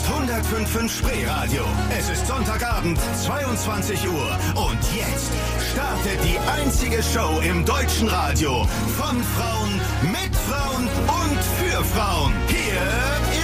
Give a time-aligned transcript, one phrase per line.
[0.00, 1.64] hörst 105.5 Spreeradio.
[1.96, 4.38] Es ist Sonntagabend, 22 Uhr.
[4.54, 5.30] Und jetzt
[5.72, 8.66] startet die einzige Show im deutschen Radio.
[8.96, 12.32] Von Frauen, mit Frauen und für Frauen.
[12.48, 12.80] Hier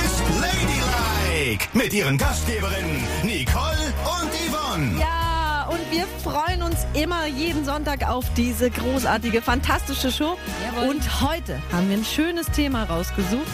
[0.04, 1.66] ist Ladylike.
[1.72, 5.00] Mit ihren Gastgeberinnen Nicole und Yvonne.
[5.00, 10.36] Ja, und wir freuen uns immer jeden Sonntag auf diese großartige, fantastische Show.
[10.64, 10.90] Jawohl.
[10.90, 13.46] Und heute haben wir ein schönes Thema rausgesucht.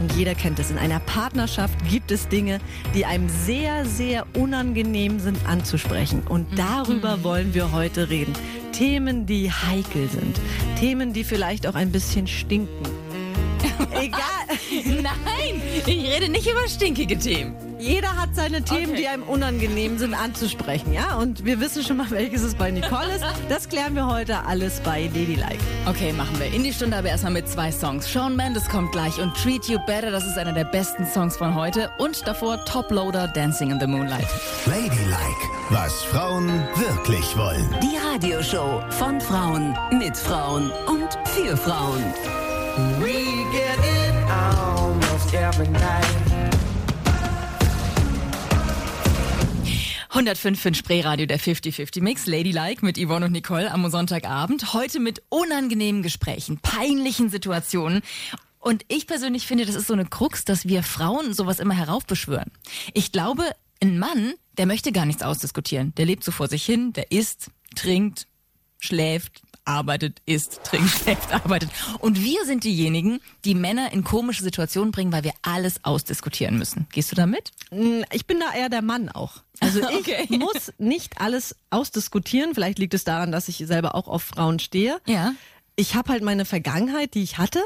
[0.00, 0.70] Und jeder kennt es.
[0.70, 2.58] In einer Partnerschaft gibt es Dinge,
[2.94, 6.22] die einem sehr, sehr unangenehm sind anzusprechen.
[6.28, 8.32] Und darüber wollen wir heute reden.
[8.72, 10.40] Themen, die heikel sind.
[10.78, 13.03] Themen, die vielleicht auch ein bisschen stinken.
[14.00, 14.22] Egal.
[15.02, 17.54] Nein, ich rede nicht über stinkige Themen.
[17.78, 18.96] Jeder hat seine Themen, Okay.
[19.02, 21.16] die einem unangenehm sind, anzusprechen, ja?
[21.16, 23.24] Und wir wissen schon mal, welches es bei Nicole ist.
[23.48, 25.58] Das klären wir heute alles bei Ladylike.
[25.86, 26.46] Okay, machen wir.
[26.46, 28.08] In die Stunde aber erstmal mit zwei Songs.
[28.10, 31.54] Shawn Mendes kommt gleich und Treat You Better, das ist einer der besten Songs von
[31.54, 31.90] heute.
[31.98, 34.26] Und davor Top Loader Dancing in the Moonlight.
[34.66, 37.68] Ladylike, was Frauen wirklich wollen.
[37.82, 42.02] Die Radioshow von Frauen, mit Frauen und für Frauen.
[42.98, 43.73] We get
[45.34, 46.04] every night.
[50.14, 54.72] 105 in Spreeradio, der 50-50 Mix, Ladylike mit Yvonne und Nicole am Sonntagabend.
[54.72, 58.00] Heute mit unangenehmen Gesprächen, peinlichen Situationen.
[58.60, 62.52] Und ich persönlich finde, das ist so eine Krux, dass wir Frauen sowas immer heraufbeschwören.
[62.92, 63.42] Ich glaube,
[63.82, 65.92] ein Mann, der möchte gar nichts ausdiskutieren.
[65.96, 68.28] Der lebt so vor sich hin, der isst, trinkt,
[68.78, 71.70] schläft, arbeitet, isst, trinkt, schläft, arbeitet.
[72.00, 76.86] Und wir sind diejenigen, die Männer in komische Situationen bringen, weil wir alles ausdiskutieren müssen.
[76.92, 77.52] Gehst du da mit?
[77.70, 79.42] Hm, Ich bin da eher der Mann auch.
[79.60, 80.26] Also ich Okay.
[80.38, 82.54] muss nicht alles ausdiskutieren.
[82.54, 84.98] Vielleicht liegt es daran, dass ich selber auch auf Frauen stehe.
[85.06, 85.34] Ja.
[85.76, 87.60] Ich habe halt meine Vergangenheit, die ich hatte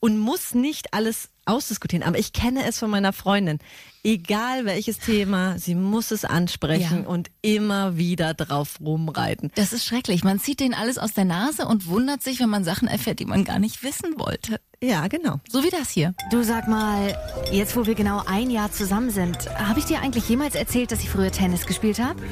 [0.00, 2.02] und muss nicht alles ausdiskutieren.
[2.06, 3.58] Aber ich kenne es von meiner Freundin.
[4.02, 7.08] Egal welches Thema, sie muss es ansprechen Ja.
[7.08, 9.50] und immer wieder drauf rumreiten.
[9.56, 10.24] Das ist schrecklich.
[10.24, 13.26] Man zieht denen alles aus der Nase und wundert sich, wenn man Sachen erfährt, die
[13.26, 14.58] man gar nicht wissen wollte.
[14.82, 15.40] Ja, genau.
[15.50, 16.14] So wie das hier.
[16.30, 17.14] Du sag mal,
[17.52, 21.00] jetzt wo wir genau ein Jahr zusammen sind, habe ich dir eigentlich jemals erzählt, dass
[21.00, 22.22] ich früher Tennis gespielt habe?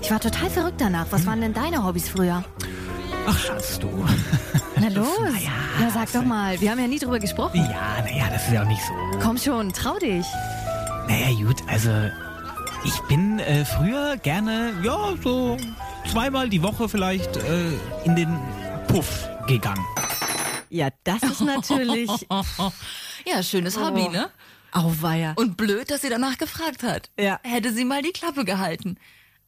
[0.00, 1.06] Ich war total verrückt danach.
[1.10, 2.44] Was waren denn deine Hobbys früher?
[3.26, 3.88] Ach, Schatz, du.
[4.80, 5.08] Na los.
[5.78, 7.56] Na sag doch mal, wir haben ja nie drüber gesprochen.
[7.56, 9.18] Ja, naja, das ist ja auch nicht so.
[9.20, 10.26] Komm schon, trau dich.
[11.08, 11.90] Naja, gut, also
[12.84, 15.56] ich bin äh, früher gerne, ja, so
[16.10, 17.72] zweimal die Woche vielleicht äh,
[18.04, 18.38] in den
[18.88, 19.84] Puff gegangen.
[20.70, 22.10] Ja, das ist natürlich
[23.26, 24.30] Ja, schönes Hobby, ne?
[24.72, 25.34] Auweia.
[25.36, 27.10] Und blöd, dass sie danach gefragt hat.
[27.18, 27.40] Ja.
[27.42, 28.96] Hätte sie mal die Klappe gehalten.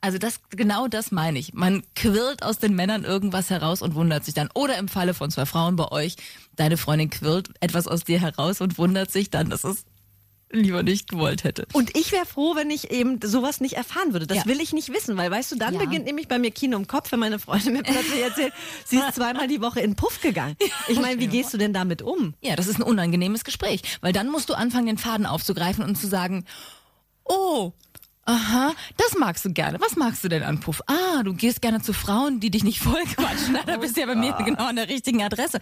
[0.05, 1.55] Also das, genau das meine ich.
[1.55, 4.51] Man quirlt aus den Männern irgendwas heraus und wundert sich dann.
[4.53, 6.17] Oder im Falle von zwei Frauen bei euch,
[6.57, 9.85] deine Freundin quirlt etwas aus dir heraus und wundert sich dann, dass es
[10.51, 11.67] lieber nicht gewollt hätte.
[11.73, 14.27] Und ich wäre froh, wenn ich eben sowas nicht erfahren würde.
[14.27, 14.47] Das Ja.
[14.47, 15.81] will ich nicht wissen, weil weißt du, dann Ja.
[15.81, 18.53] beginnt nämlich bei mir Kino im Kopf, wenn meine Freundin mir plötzlich erzählt,
[18.85, 20.57] sie ist zweimal die Woche in Puff gegangen.
[20.89, 22.35] Ich meine, wie gehst du denn damit um?
[22.43, 25.97] Ja, das ist ein unangenehmes Gespräch, weil dann musst du anfangen, den Faden aufzugreifen und
[25.97, 26.45] zu sagen,
[27.25, 27.73] oh,
[28.25, 29.81] aha, das magst du gerne.
[29.81, 30.81] Was magst du denn an Puff?
[30.87, 33.53] Ah, du gehst gerne zu Frauen, die dich nicht vollquatschen.
[33.53, 35.61] Na, da bist du ja bei mir genau an der richtigen Adresse.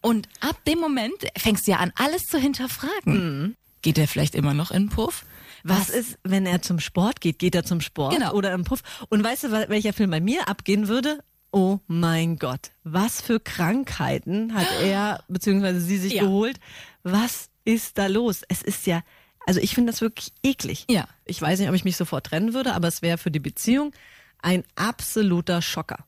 [0.00, 3.56] Und ab dem Moment fängst du ja an, alles zu hinterfragen.
[3.82, 5.24] Geht der vielleicht immer noch in Puff?
[5.64, 7.38] Was ist, wenn er zum Sport geht?
[7.38, 8.32] Geht er zum Sport Genau.
[8.32, 8.82] oder im Puff?
[9.08, 11.22] Und weißt du, wel- welcher Film bei mir abgehen würde?
[11.52, 15.78] Oh mein Gott, was für Krankheiten hat er bzw.
[15.78, 16.22] sie sich Ja.
[16.24, 16.58] geholt?
[17.02, 18.42] Was ist da los?
[18.48, 19.02] Es ist ja,
[19.46, 20.86] also ich finde das wirklich eklig.
[20.88, 21.08] Ja.
[21.24, 23.92] Ich weiß nicht, ob ich mich sofort trennen würde, aber es wäre für die Beziehung
[24.40, 26.04] ein absoluter Schocker.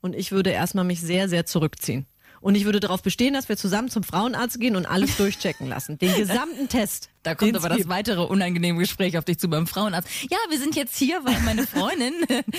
[0.00, 2.06] Und ich würde erstmal mich sehr, sehr zurückziehen.
[2.44, 5.96] Und ich würde darauf bestehen, dass wir zusammen zum Frauenarzt gehen und alles durchchecken lassen.
[5.98, 7.08] Den gesamten Test.
[7.22, 10.06] Da kommt aber das weitere unangenehme Gespräch auf dich zu beim Frauenarzt.
[10.30, 12.12] Ja, wir sind jetzt hier, weil meine Freundin,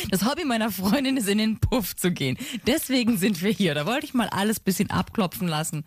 [0.09, 2.35] das Hobby meiner Freundin ist in den Puff zu gehen.
[2.65, 3.75] Deswegen sind wir hier.
[3.75, 5.85] Da wollte ich mal alles bisschen abklopfen lassen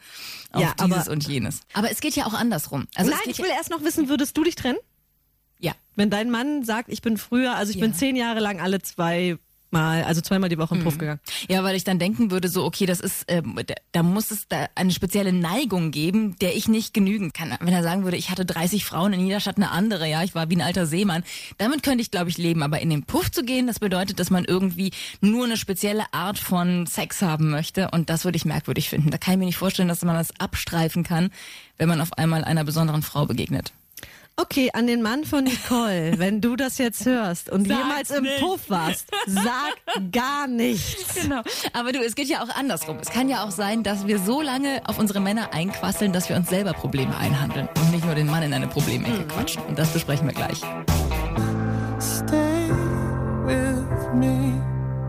[0.52, 1.62] auf Ja, dieses aber- und jenes.
[1.72, 2.86] Aber es geht ja auch andersrum.
[2.94, 4.78] Also Nein, ich will erst noch wissen, würdest du dich trennen?
[5.58, 7.96] ja, Wenn dein Mann sagt, ich bin früher, also ich bin Ja.
[7.98, 9.38] zehn Jahre lang alle zwei
[9.70, 10.80] Mal, also zweimal die Woche Mhm.
[10.80, 11.20] im Puff gegangen.
[11.48, 14.48] Ja, weil ich dann denken würde, so, okay, das ist, ähm, da, da muss es
[14.48, 17.54] da eine spezielle Neigung geben, der ich nicht genügen kann.
[17.60, 20.34] Wenn er sagen würde, ich hatte 30 Frauen, in jeder Stadt eine andere, ja, ich
[20.34, 21.22] war wie ein alter Seemann,
[21.58, 22.62] damit könnte ich, glaube ich, leben.
[22.62, 26.38] Aber in den Puff zu gehen, das bedeutet, dass man irgendwie nur eine spezielle Art
[26.38, 27.90] von Sex haben möchte.
[27.90, 29.10] Und das würde ich merkwürdig finden.
[29.10, 31.30] Da kann ich mir nicht vorstellen, dass man das abstreifen kann,
[31.76, 33.72] wenn man auf einmal einer besonderen Frau begegnet.
[34.40, 38.22] Okay, an den Mann von Nicole, wenn du das jetzt hörst und Sag's jemals im
[38.22, 38.38] nicht.
[38.38, 41.16] Puff warst, sag gar nichts.
[41.18, 41.42] Genau.
[41.72, 42.98] Aber du, es geht ja auch andersrum.
[43.00, 46.36] Es kann ja auch sein, dass wir so lange auf unsere Männer einquasseln, dass wir
[46.36, 49.62] uns selber Probleme einhandeln und nicht nur den Mann in eine Problemecke quatschen.
[49.64, 50.60] Und das besprechen wir gleich.
[52.00, 52.70] Stay
[53.44, 53.77] with.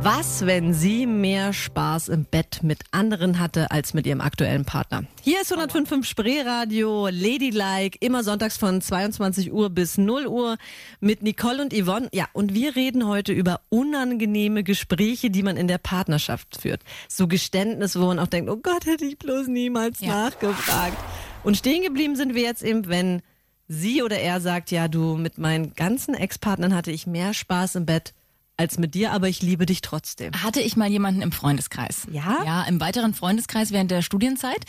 [0.02, 5.04] Was, wenn sie mehr Spaß im Bett mit anderen hatte als mit ihrem aktuellen Partner?
[5.22, 10.58] Hier ist 105.5 Spreeradio, Ladylike, immer sonntags von 22 Uhr bis 0 Uhr
[11.02, 12.08] mit Nicole und Yvonne.
[12.14, 16.82] Ja, und wir reden heute über unangenehme Gespräche, die man in der Partnerschaft führt.
[17.10, 20.30] So Geständnis, wo man auch denkt, oh Gott, hätte ich bloß niemals Ja.
[20.30, 20.98] nachgefragt.
[21.44, 23.22] Und stehen geblieben sind wir jetzt eben, wenn
[23.68, 27.86] sie oder er sagt, ja, du, mit meinen ganzen Ex-Partnern hatte ich mehr Spaß im
[27.86, 28.14] Bett
[28.60, 30.34] als mit dir, aber ich liebe dich trotzdem.
[30.44, 32.02] Hatte ich mal jemanden im Freundeskreis.
[32.12, 32.44] Ja?
[32.46, 34.66] Ja, im weiteren Freundeskreis während der Studienzeit.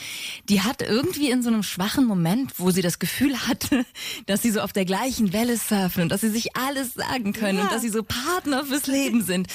[0.49, 3.85] Die hat irgendwie in so einem schwachen Moment, wo sie das Gefühl hatte,
[4.27, 7.57] dass sie so auf der gleichen Welle surfen und dass sie sich alles sagen können
[7.57, 7.65] Ja.
[7.65, 9.47] und dass sie so Partner fürs Leben sind,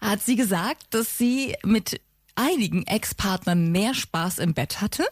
[0.00, 2.00] hat sie gesagt, dass sie mit
[2.34, 5.04] einigen Ex-Partnern mehr Spaß im Bett hatte.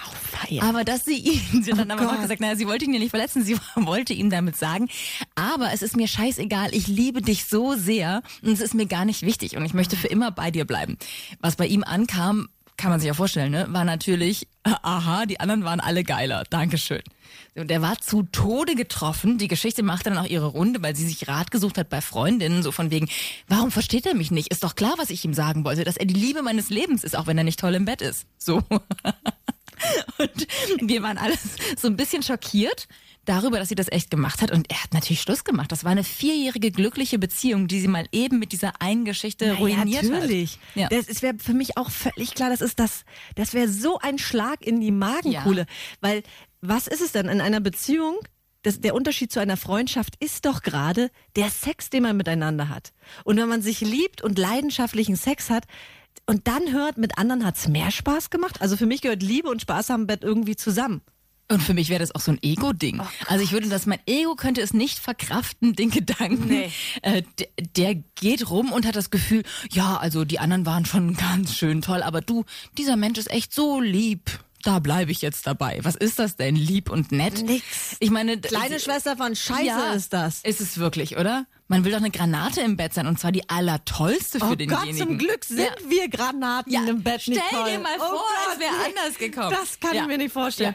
[0.00, 0.62] Feier.
[0.62, 2.22] Aber dass sie ihn, sie hat dann aber noch Gott.
[2.22, 4.88] gesagt, naja, sie wollte ihn ja nicht verletzen, sie wollte ihm damit sagen,
[5.34, 9.04] aber es ist mir scheißegal, ich liebe dich so sehr und es ist mir gar
[9.04, 10.96] nicht wichtig und ich möchte für immer bei dir bleiben.
[11.40, 12.48] Was bei ihm ankam,
[12.78, 17.02] kann man sich ja vorstellen, ne, war natürlich, aha, die anderen waren alle geiler, Dankeschön.
[17.54, 19.36] Und der war zu Tode getroffen.
[19.36, 22.62] Die Geschichte machte dann auch ihre Runde, weil sie sich Rat gesucht hat bei Freundinnen,
[22.62, 23.08] so von wegen,
[23.46, 24.48] warum versteht er mich nicht?
[24.48, 27.16] Ist doch klar, was ich ihm sagen wollte, dass er die Liebe meines Lebens ist,
[27.16, 28.26] auch wenn er nicht toll im Bett ist.
[28.38, 28.62] So.
[30.18, 30.46] Und
[30.88, 31.40] wir waren alles
[31.76, 32.88] so ein bisschen schockiert
[33.24, 34.50] darüber, dass sie das echt gemacht hat.
[34.50, 35.70] Und er hat natürlich Schluss gemacht.
[35.70, 40.04] Das war eine vierjährige glückliche Beziehung, die sie mal eben mit dieser einen Geschichte ruiniert
[40.04, 40.58] natürlich.
[40.74, 40.92] hat.
[40.92, 41.00] Ja.
[41.00, 43.04] Das wäre für mich auch völlig klar, das ist das,
[43.36, 45.66] das wäre so ein Schlag in die Magenkuhle.
[46.00, 46.22] Weil,
[46.60, 48.18] was ist es denn in einer Beziehung?
[48.64, 52.92] Das, der Unterschied zu einer Freundschaft ist doch gerade der Sex, den man miteinander hat.
[53.24, 55.64] Und wenn man sich liebt und leidenschaftlichen Sex hat,
[56.26, 58.60] und dann hört, mit anderen hat's mehr Spaß gemacht.
[58.60, 61.02] Also für mich gehört Liebe und Spaß am Bett irgendwie zusammen.
[61.48, 63.02] Und für mich wäre das auch so ein Ego-Ding.
[63.26, 66.48] also ich würde das, mein Ego könnte es nicht verkraften, den Gedanken.
[66.48, 66.72] Nee.
[67.02, 71.14] Äh, der, der geht rum und hat das Gefühl, ja, also die anderen waren schon
[71.16, 72.44] ganz schön toll, aber du,
[72.78, 74.30] dieser Mensch ist echt so lieb.
[74.64, 75.80] Da bleibe ich jetzt dabei.
[75.82, 76.54] Was ist das denn?
[76.54, 77.42] Lieb und nett?
[77.42, 77.96] Nix.
[77.98, 80.40] Ich meine, Kleine es- Schwester von Scheiße ja, ist das.
[80.44, 81.46] Ist es wirklich, oder?
[81.68, 84.76] Man will doch eine Granate im Bett sein und zwar die allertollste für Oh denjenigen.
[84.98, 85.72] Gott, zum Glück sind Ja.
[85.88, 87.70] wir Granaten Ja, im Bett, stell Nicole.
[87.72, 88.94] dir mal Oh vor, Gott, es wäre nee.
[89.00, 89.56] anders gekommen.
[89.58, 90.02] Das kann Ja.
[90.02, 90.74] ich mir nicht vorstellen.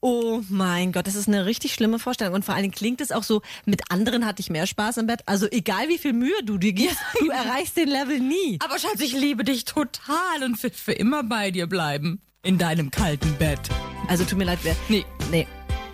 [0.00, 2.34] Oh mein Gott, das ist eine richtig schlimme Vorstellung.
[2.34, 5.06] Und vor allen Dingen klingt es auch so, mit anderen hatte ich mehr Spaß im
[5.08, 5.22] Bett.
[5.26, 8.58] Also egal wie viel Mühe du dir gibst, du erreichst den Level nie.
[8.64, 12.20] Aber Schatz, ich liebe dich total und will für immer bei dir bleiben.
[12.44, 13.60] In deinem kalten Bett.
[14.08, 14.74] Also tut mir leid, wer.
[14.88, 15.06] Nee.
[15.30, 15.46] Nee.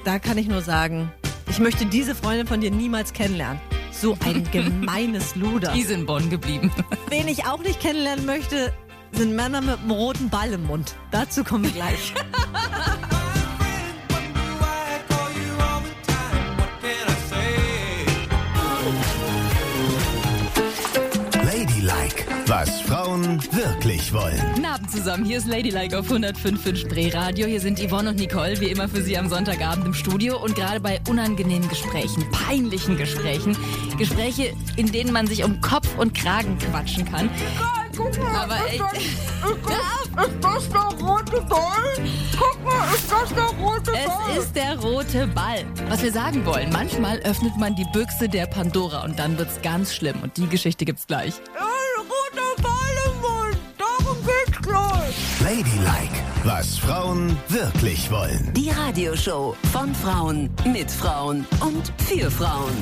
[0.06, 1.12] Da kann ich nur sagen,
[1.46, 3.60] ich möchte diese Freundin von dir niemals kennenlernen.
[3.92, 5.72] So ein gemeines Luder.
[5.72, 6.72] Die sind in Bonn geblieben.
[7.10, 8.72] Wen ich auch nicht kennenlernen möchte,
[9.12, 10.94] sind Männer mit einem roten Ball im Mund.
[11.10, 12.14] Dazu kommen wir gleich.
[21.44, 24.38] Ladylike, was Frauen wirklich wollen.
[24.54, 25.24] Guten Abend zusammen.
[25.24, 27.46] Hier ist Ladylike auf 105.5 Spreeradio.
[27.46, 30.80] Hier sind Yvonne und Nicole, wie immer für Sie am Sonntagabend im Studio und gerade
[30.80, 33.56] bei unangenehmen Gesprächen, peinlichen Gesprächen.
[33.96, 37.30] Gespräche, in denen man sich um Kopf und Kragen quatschen kann.
[38.34, 38.80] Aber echt.
[40.18, 41.94] Ist das der rote Ball?
[42.38, 44.36] Guck mal, ist das der rote Ball?
[44.36, 45.64] Es ist der rote Ball.
[45.88, 49.94] Was wir sagen wollen, manchmal öffnet man die Büchse der Pandora und dann wird's ganz
[49.94, 50.16] schlimm.
[50.22, 51.34] Und die Geschichte gibt's gleich.
[51.56, 51.77] Ein
[55.48, 56.12] Ladylike,
[56.44, 58.52] was Frauen wirklich wollen.
[58.52, 62.76] Die Radioshow von Frauen, mit Frauen und für Frauen.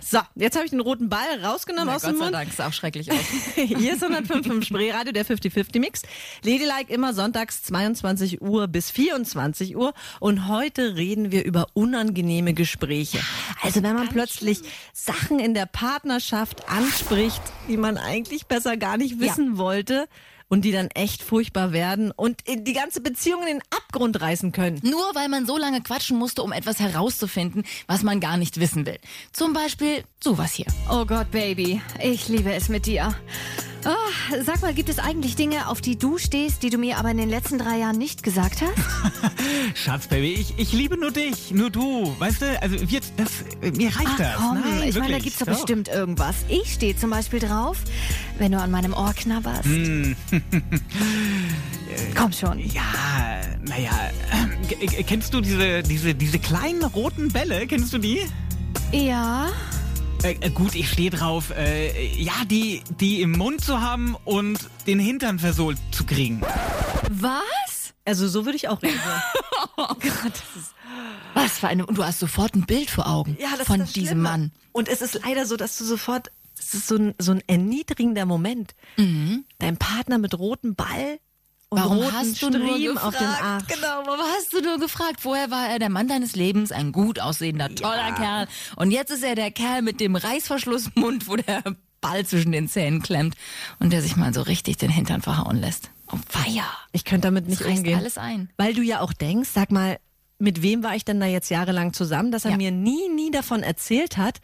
[0.00, 2.34] So, jetzt habe ich den roten Ball rausgenommen Na, aus Gott dem sei Mund.
[2.34, 3.16] Dank, ist auch schrecklich aus.
[3.54, 6.02] Hier ist 105 im Spreeradio, der 50-50 Mix.
[6.42, 9.94] Ladylike immer sonntags 22 Uhr bis 24 Uhr.
[10.20, 13.20] Und heute reden wir über unangenehme Gespräche.
[13.62, 14.60] Also wenn man plötzlich
[14.92, 20.08] Sachen in der Partnerschaft anspricht, die man eigentlich besser gar nicht wissen wollte.
[20.52, 24.80] Und die dann echt furchtbar werden und die ganze Beziehung in den Abgrund reißen können.
[24.82, 28.84] Nur weil man so lange quatschen musste, um etwas herauszufinden, was man gar nicht wissen
[28.84, 28.98] will.
[29.32, 30.66] Zum Beispiel sowas hier.
[30.90, 33.14] Oh Gott, Baby, ich liebe es mit dir.
[33.84, 37.10] Oh, sag mal, gibt es eigentlich Dinge, auf die du stehst, die du mir aber
[37.10, 38.72] in den letzten drei Jahren nicht gesagt hast?
[39.74, 42.14] Schatz, Baby, ich, ich liebe nur dich, nur du.
[42.20, 43.30] Weißt du, also wir, das,
[43.76, 44.36] mir reicht Ach das.
[44.36, 45.22] komm, Nein, ich meine, da wirklich.
[45.24, 45.54] gibt's doch Doch.
[45.56, 46.36] bestimmt irgendwas.
[46.48, 47.76] Ich stehe zum Beispiel drauf,
[48.38, 49.64] wenn du an meinem Ohr knabberst.
[49.64, 50.14] Hm.
[52.16, 52.60] komm schon.
[52.60, 52.82] Ja,
[53.66, 53.90] naja,
[54.68, 57.66] k- kennst du diese, diese, diese kleinen roten Bälle?
[57.66, 58.20] Kennst du die?
[58.92, 59.48] Ja.
[60.22, 61.50] Äh, äh, gut, ich stehe drauf.
[61.50, 66.40] Äh, ja, die, die im Mund zu haben und den Hintern versohlt zu kriegen.
[67.10, 67.94] Was?
[68.04, 69.22] Also so würde ich auch reagieren.
[71.34, 71.86] Was für eine.
[71.86, 74.22] Und du hast sofort ein Bild vor Augen von das diesem Schlimme.
[74.22, 74.52] Mann.
[74.70, 78.26] Und es ist leider so, dass du sofort, es ist so ein, so ein erniedrigender
[78.26, 78.74] Moment.
[78.96, 81.18] Dein Partner mit rotem Ball
[81.72, 83.06] und Warum hast du nur Striemen gefragt?
[83.06, 83.66] auf dem Arsch.
[83.68, 85.20] Genau, warum hast du nur gefragt?
[85.20, 88.46] Vorher war er der Mann deines Lebens, ein gut aussehender, toller Kerl.
[88.76, 91.62] Und jetzt ist er der Kerl mit dem Reißverschlussmund, wo der
[92.00, 93.34] Ball zwischen den Zähnen klemmt
[93.78, 95.90] und der sich mal so richtig den Hintern verhauen lässt.
[96.12, 96.64] Oh, feier.
[96.92, 97.98] Ich könnte damit nicht Das umgehen.
[97.98, 98.50] alles ein.
[98.58, 99.98] Weil du ja auch denkst, sag mal,
[100.38, 102.56] mit wem war ich denn da jetzt jahrelang zusammen, dass er Ja.
[102.56, 104.40] mir nie, nie davon erzählt hat,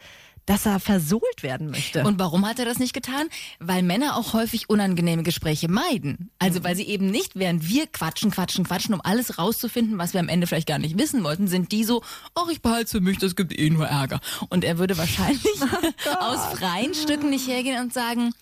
[0.49, 2.03] dass er versohlt werden möchte.
[2.03, 3.27] Und warum hat er das nicht getan?
[3.59, 6.31] Weil Männer auch häufig unangenehme Gespräche meiden.
[6.39, 10.21] Also weil sie eben nicht, während wir quatschen, quatschen, quatschen, um alles rauszufinden, was wir
[10.21, 12.01] am Ende vielleicht gar nicht wissen wollten, sind die so,
[12.33, 14.21] ach, ich behalte für mich, das gibt eh nur Ärger.
[14.49, 15.45] Und er würde wahrscheinlich
[16.19, 18.33] aus freien Stücken nicht hergehen und sagen,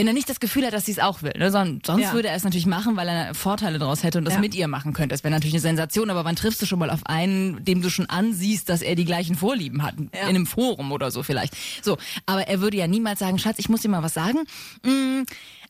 [0.00, 1.32] wenn er nicht das Gefühl hat, dass sie es auch will.
[1.38, 1.50] Ne?
[1.50, 2.12] Son- Sonst Ja.
[2.12, 4.40] würde er es natürlich machen, weil er Vorteile daraus hätte und das Ja.
[4.40, 5.12] mit ihr machen könnte.
[5.14, 7.90] Das wäre natürlich eine Sensation, aber wann triffst du schon mal auf einen, dem du
[7.90, 9.94] schon ansiehst, dass er die gleichen Vorlieben hat?
[9.98, 11.54] In einem Forum oder so vielleicht.
[11.82, 14.38] So, aber er würde ja niemals sagen, Schatz, ich muss dir mal was sagen.
[14.84, 15.22] Mm,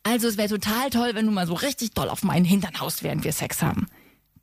[0.02, 3.02] Also es wäre total toll, wenn du mal so richtig doll auf meinen Hintern haust,
[3.02, 3.86] während wir Sex haben.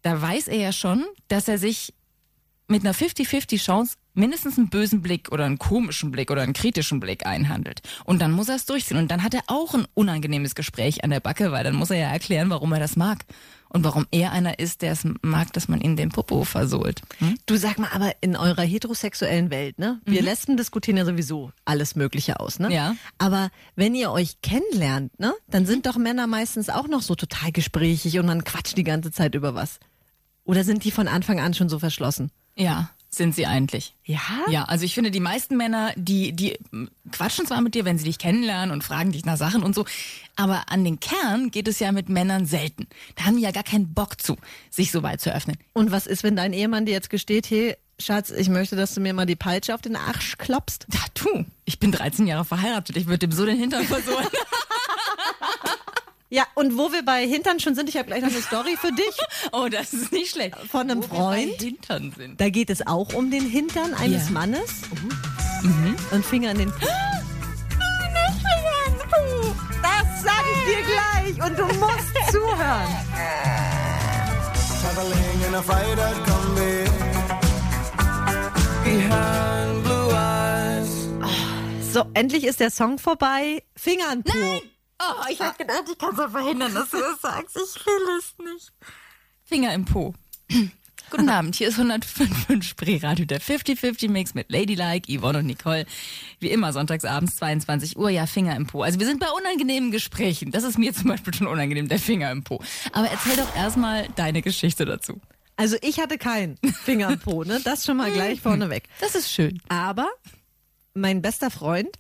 [0.04, 1.96] Da weiß er ja schon, dass er sich
[2.68, 7.00] mit einer 50-50 Chance mindestens einen bösen Blick oder einen komischen Blick oder einen kritischen
[7.00, 7.82] Blick einhandelt.
[8.04, 8.98] Und dann muss er es durchziehen.
[8.98, 11.98] Und dann hat er auch ein unangenehmes Gespräch an der Backe, weil dann muss er
[11.98, 13.26] ja erklären, warum er das mag.
[13.70, 17.02] Und warum er einer ist, der es mag, dass man ihm den Popo versohlt.
[17.20, 17.38] Hm?
[17.46, 20.00] Du sag mal, aber in eurer heterosexuellen Welt, ne?
[20.06, 22.74] Wir Lesben diskutieren ja sowieso alles Mögliche aus, ne?
[22.74, 22.96] Ja.
[23.18, 25.34] Aber wenn ihr euch kennenlernt, ne?
[25.48, 29.12] Dann sind doch Männer meistens auch noch so total gesprächig und man quatscht die ganze
[29.12, 29.80] Zeit über was.
[30.46, 32.32] Oder sind die von Anfang an schon so verschlossen?
[32.56, 33.96] Ja, sind sie eigentlich.
[34.04, 34.20] Ja?
[34.50, 36.58] Ja, also ich finde, die meisten Männer, die, die
[37.12, 39.86] quatschen zwar mit dir, wenn sie dich kennenlernen und fragen dich nach Sachen und so,
[40.36, 42.88] aber an den Kern geht es ja mit Männern selten.
[43.16, 44.38] Da haben die ja gar keinen Bock zu,
[44.70, 45.58] sich so weit zu öffnen.
[45.74, 49.02] Und was ist, wenn dein Ehemann dir jetzt gesteht, hey, Schatz, ich möchte, dass du
[49.02, 50.86] mir mal die Peitsche auf den Arsch klopfst?
[50.94, 54.28] Ja, du, ich bin 13 Jahre verheiratet, ich würde dem so den Hintern versohlen.
[56.30, 58.92] Ja, und wo wir bei Hintern schon sind, ich habe gleich noch eine Story für
[58.92, 59.18] dich.
[59.54, 60.58] oh, das ist nicht schlecht.
[60.70, 61.58] Von einem Wo wir Freund.
[61.58, 62.42] bei Hintern sind.
[62.42, 64.34] Da geht es auch um den Hintern eines Ja.
[64.34, 64.82] Mannes.
[66.12, 66.74] Und Finger in den.
[69.82, 72.88] Das sage ich dir gleich und du musst zuhören.
[74.82, 76.84] Traveling in a freighter combi
[78.84, 83.64] Behind blue eyes So, endlich ist der Song vorbei.
[83.76, 84.62] Finger in den Po.
[85.00, 87.56] Oh, ich habe gedacht, ich kann es verhindern, dass du das sagst.
[87.56, 88.72] Ich will es nicht.
[89.44, 90.14] Finger im Po.
[91.10, 95.86] Guten Abend, hier ist 105.5 Spreeradio, der 50-50-Mix mit Ladylike, Yvonne und Nicole.
[96.42, 98.82] Wie immer sonntagsabends 22 Uhr, ja, Finger im Po.
[98.82, 100.52] Also wir sind bei unangenehmen Gesprächen.
[100.52, 102.62] Das ist mir zum Beispiel schon unangenehm, der Finger im Po.
[102.92, 105.22] Aber erzähl doch erstmal deine Geschichte dazu.
[105.56, 107.62] Also ich hatte keinen Finger im Po, ne?
[107.64, 108.84] Das schon mal gleich vorneweg.
[109.00, 109.62] Das ist schön.
[109.70, 110.10] Aber
[110.94, 111.98] mein bester Freund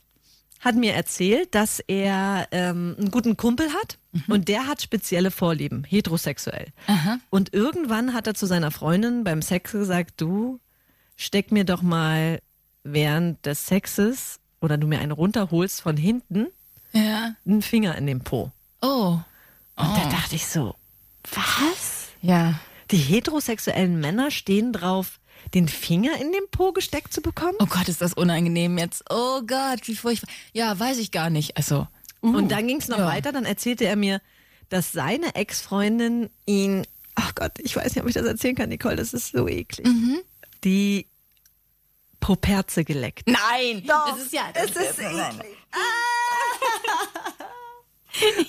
[0.60, 3.98] hat mir erzählt, dass er ähm, einen guten Kumpel hat
[4.28, 6.68] und der hat spezielle Vorlieben, heterosexuell.
[7.30, 10.60] Und irgendwann hat er zu seiner Freundin beim Sex gesagt, du
[11.16, 12.40] steck mir doch mal
[12.84, 16.48] während des Sexes oder du mir einen runterholst von hinten
[16.94, 17.36] Ja.
[17.46, 18.52] einen Finger in den Po.
[18.82, 19.20] Oh.
[19.76, 20.74] Und da dachte ich so,
[21.34, 22.08] was?
[22.22, 22.60] Ja.
[22.90, 25.20] Die heterosexuellen Männer stehen drauf,
[25.54, 27.56] den Finger in den Po gesteckt zu bekommen?
[27.60, 29.04] Oh Gott, ist das unangenehm jetzt.
[29.10, 30.30] Oh Gott, wie furchtbar.
[30.54, 31.58] Ja, weiß ich gar nicht.
[31.58, 31.88] Also,
[32.22, 33.08] Und dann ging es noch Ja.
[33.08, 34.22] weiter, dann erzählte er mir,
[34.70, 36.86] dass seine Ex-Freundin ihn,
[37.16, 39.88] ach Gott, ich weiß nicht, ob ich das erzählen kann, Nicole, das ist so eklig,
[40.64, 41.08] die
[42.20, 43.28] Poperze geleckt.
[43.28, 44.44] Nein, das ist ja.
[44.54, 45.56] es ist eklig.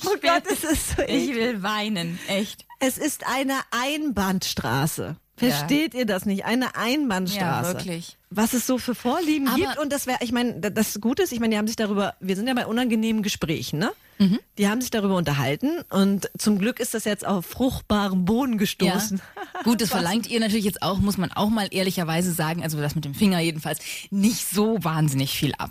[0.06, 1.34] Oh Gott, es ist so Ich eklig.
[1.36, 2.64] will weinen, echt.
[2.80, 5.16] Es ist eine Einbahnstraße.
[5.38, 6.44] Versteht ihr das nicht?
[6.44, 7.72] Eine Einbahnstraße.
[7.72, 8.16] Ja, wirklich.
[8.30, 11.22] Was es so für Vorlieben Aber- gibt und das wäre, ich meine, da- das Gute
[11.22, 13.90] ist, ich meine, die haben sich darüber, wir sind ja bei unangenehmen Gesprächen, ne?
[14.18, 14.38] Mhm.
[14.58, 19.20] Die haben sich darüber unterhalten und zum Glück ist das jetzt auf fruchtbaren Boden gestoßen.
[19.54, 19.62] Ja.
[19.62, 22.94] Gut, das verlangt ihr natürlich jetzt auch, muss man auch mal ehrlicherweise sagen, also das
[22.96, 23.78] mit dem Finger jedenfalls,
[24.10, 25.70] nicht so wahnsinnig viel ab.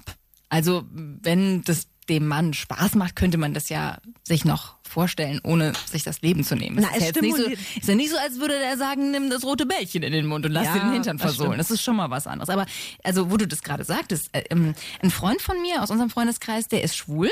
[0.50, 5.74] Also wenn das dem Mann Spaß macht, könnte man das ja sich noch vorstellen, ohne
[5.86, 6.78] sich das Leben zu nehmen.
[6.80, 9.30] Na, ist, ja es nicht so, ist ja nicht so, als würde der sagen, nimm
[9.30, 11.52] das rote Bällchen in den Mund und lass Ja, dir den Hintern das versohlen.
[11.52, 11.60] stimmt.
[11.60, 12.50] Das ist schon mal was anderes.
[12.50, 12.66] Aber
[13.04, 16.68] also, wo du das gerade sagtest, äh, ähm, ein Freund von mir aus unserem Freundeskreis,
[16.68, 17.30] der ist schwul.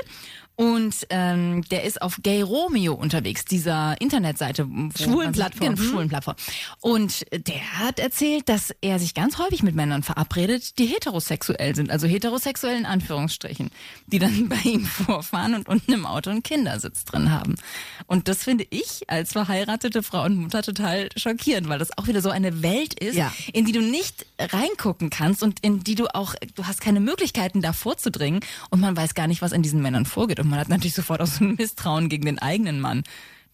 [0.55, 4.67] Und ähm, der ist auf Gay Romeo unterwegs, dieser Internetseite.
[4.97, 5.75] Schwulenplattform.
[5.75, 6.35] Genau, Schwulenplattform.
[6.79, 11.91] Und der hat erzählt, dass er sich ganz häufig mit Männern verabredet, die heterosexuell sind,
[11.91, 13.69] also heterosexuell in Anführungsstrichen,
[14.07, 17.55] die dann bei ihm vorfahren und unten im Auto einen Kindersitz drin haben.
[18.07, 22.21] Und das finde ich als verheiratete Frau und Mutter total schockierend, weil das auch wieder
[22.21, 23.33] so eine Welt ist, Ja.
[23.51, 27.61] in die du nicht reingucken kannst und in die du auch, du hast keine Möglichkeiten
[27.61, 30.39] da vorzudringen und man weiß gar nicht, was in diesen Männern vorgeht.
[30.45, 33.03] Und man hat natürlich sofort auch so ein Misstrauen gegen den eigenen Mann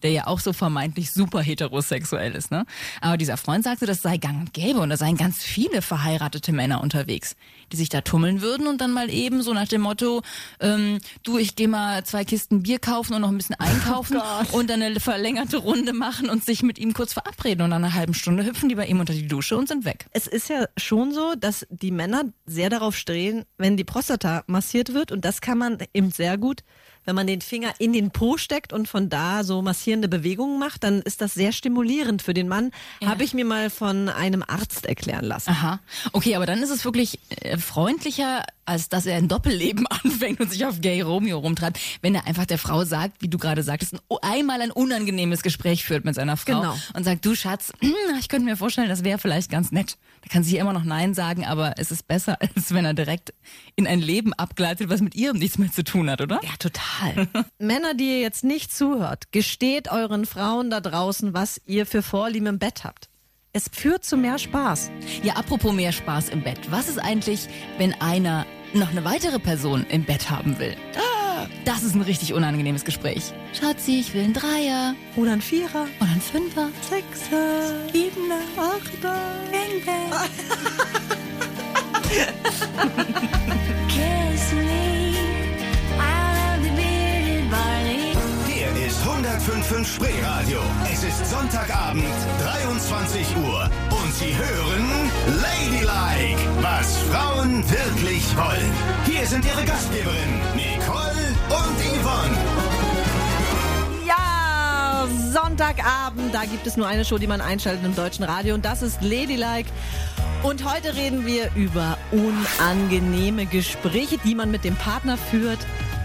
[0.02, 2.66] der ja auch so vermeintlich super heterosexuell ist, ne?
[3.00, 6.52] Aber dieser Freund sagte, das sei gang und gäbe und da seien ganz viele verheiratete
[6.52, 7.36] Männer unterwegs,
[7.72, 10.22] die sich da tummeln würden und dann mal eben so nach dem Motto,
[10.60, 14.18] ähm, du, ich gehe mal zwei Kisten Bier kaufen und noch ein bisschen einkaufen
[14.52, 17.94] und dann eine verlängerte Runde machen und sich mit ihm kurz verabreden und nach einer
[17.94, 20.06] halben Stunde hüpfen die bei ihm unter die Dusche und sind weg.
[20.10, 24.94] Es ist ja schon so, dass die Männer sehr darauf stehen, wenn die Prostata massiert
[24.94, 25.12] wird.
[25.12, 26.62] Und das kann man eben sehr gut,
[27.04, 30.84] wenn man den Finger in den Po steckt und von da so massierende Bewegungen macht,
[30.84, 32.70] dann ist das sehr stimulierend für den Mann.
[33.04, 35.50] Habe ich mir mal von einem Arzt erklären lassen.
[35.50, 35.80] Aha.
[36.12, 40.50] Okay, aber dann ist es wirklich äh, freundlicher, als dass er ein Doppelleben anfängt und
[40.50, 43.94] sich auf Gay Romeo rumtreibt, wenn er einfach der Frau sagt, wie du gerade sagtest,
[43.94, 46.76] ein, einmal ein unangenehmes Gespräch führt mit seiner Frau Genau.
[46.94, 47.72] und sagt, du Schatz,
[48.20, 49.96] ich könnte mir vorstellen, das wäre vielleicht ganz nett.
[50.22, 53.34] Da kann sie immer noch Nein sagen, aber es ist besser, als wenn er direkt
[53.76, 56.40] in ein Leben abgleitet, was mit ihrem nichts mehr zu tun hat, oder?
[56.42, 57.28] Ja, total.
[57.58, 62.46] Männer, die ihr jetzt nicht zuhört, gesteht euren Frauen da draußen, was ihr für Vorlieben
[62.46, 63.08] im Bett habt.
[63.52, 64.90] Es führt zu mehr Spaß.
[65.22, 66.58] Ja, apropos mehr Spaß im Bett.
[66.70, 70.74] Was ist eigentlich, wenn einer noch eine weitere Person im Bett haben will?
[71.64, 73.32] Das ist ein richtig unangenehmes Gespräch.
[73.58, 76.68] Schatzi, ich will einen Dreier Oder ein Vierer, oder einen Fünfer.
[76.88, 79.16] Sechser, Siebener, Achter.
[88.46, 90.60] Hier ist 105.5 Spreeradio.
[90.92, 92.04] Es ist Sonntagabend,
[92.40, 93.70] 23 Uhr.
[93.90, 98.72] Und Sie hören Ladylike, was Frauen wirklich wollen.
[99.06, 101.11] Hier sind Ihre Gastgeberinnen, Nicole
[101.72, 102.36] und Yvonne.
[104.06, 108.64] Ja, Sonntagabend, da gibt es nur eine Show, die man einschaltet im deutschen Radio und
[108.64, 109.68] das ist Ladylike.
[110.42, 115.60] Und heute reden wir über unangenehme Gespräche, die man mit dem Partner führt,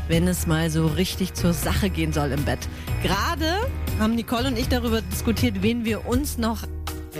[0.08, 2.60] wenn es mal so richtig zur Sache gehen soll im Bett.
[3.01, 3.67] Gerade
[3.99, 6.63] haben Nicole und ich darüber diskutiert, wen wir uns noch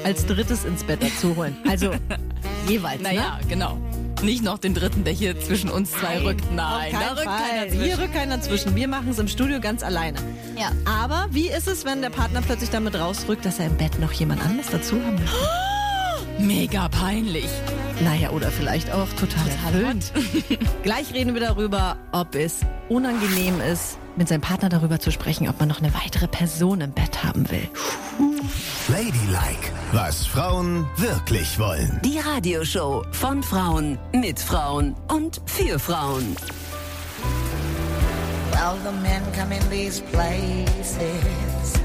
[0.04, 1.58] als drittes ins Bett dazu holen.
[1.68, 1.92] Also
[2.70, 3.02] jeweils.
[3.02, 3.48] Naja, ne?
[3.50, 3.78] genau.
[4.24, 6.44] Nicht noch den dritten, der hier zwischen uns zwei rückt.
[6.54, 7.40] Nein, da rückt Fall.
[7.40, 8.00] keiner Hier zwischen.
[8.00, 8.76] rückt keiner zwischen.
[8.76, 10.18] Wir machen es im Studio ganz alleine.
[10.58, 10.72] Ja.
[10.86, 14.12] Aber wie ist es, wenn der Partner plötzlich damit rausrückt, dass er im Bett noch
[14.14, 15.38] jemand anderes dazu haben möchte?
[16.40, 17.48] Mega peinlich.
[18.04, 20.12] Naja, oder vielleicht auch total erfüllt.
[20.84, 25.60] Gleich reden wir darüber, ob es unangenehm ist, mit seinem Partner darüber zu sprechen, ob
[25.60, 27.68] man noch eine weitere Person im Bett haben will.
[28.90, 32.00] Ladylike, was Frauen wirklich wollen.
[32.06, 36.38] Die Radioshow von Frauen, mit Frauen und für Frauen.
[38.52, 41.78] Well, the men come in these places.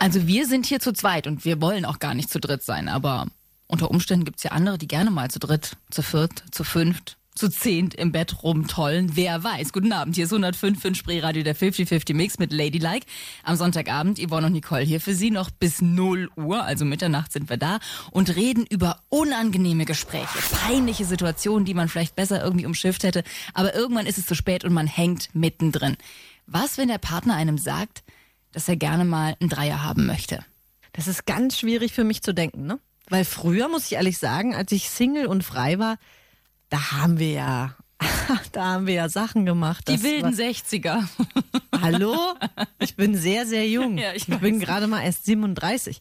[0.00, 2.88] Also wir sind hier zu zweit und wir wollen auch gar nicht zu dritt sein,
[2.88, 3.26] aber
[3.68, 7.48] unter Umständen gibt's ja andere, die gerne mal zu dritt, zu viert, zu fünft, zu
[7.48, 9.14] zehnt im Bett rumtollen.
[9.14, 9.72] Wer weiß.
[9.72, 13.06] Guten Abend, hier ist 105 für Spreeradio der 50-50 Mix mit Ladylike.
[13.44, 17.48] Am Sonntagabend, Yvonne und Nicole hier für Sie noch bis 0 Uhr, also Mitternacht sind
[17.48, 17.78] wir da
[18.10, 23.22] und reden über unangenehme Gespräche, peinliche Situationen, die man vielleicht besser irgendwie umschifft hätte,
[23.54, 25.96] aber irgendwann ist es zu spät und man hängt mittendrin.
[26.46, 28.02] Was, wenn der Partner einem sagt,
[28.50, 30.44] dass er gerne mal einen Dreier haben möchte?
[30.92, 32.80] Das ist ganz schwierig für mich zu denken, ne?
[33.08, 35.98] Weil früher, muss ich ehrlich sagen, als ich Single und frei war,
[36.68, 37.74] da haben wir ja,
[38.52, 39.88] da haben wir ja Sachen gemacht.
[39.88, 41.08] Die wilden war- 60er.
[41.80, 42.16] Hallo?
[42.80, 43.98] Ich bin sehr, sehr jung.
[43.98, 46.00] Ja, ich ich bin gerade mal erst 37.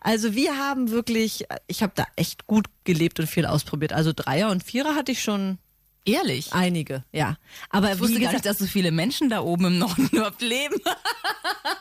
[0.00, 3.92] Also wir haben wirklich, ich habe da echt gut gelebt und viel ausprobiert.
[3.92, 5.58] Also Dreier und Vierer hatte ich schon
[6.06, 6.52] Ehrlich?
[6.52, 7.36] einige, ja.
[7.70, 10.08] Aber Ich wusste wie gar nicht, gesagt, dass so viele Menschen da oben im Norden
[10.12, 10.76] überhaupt leben.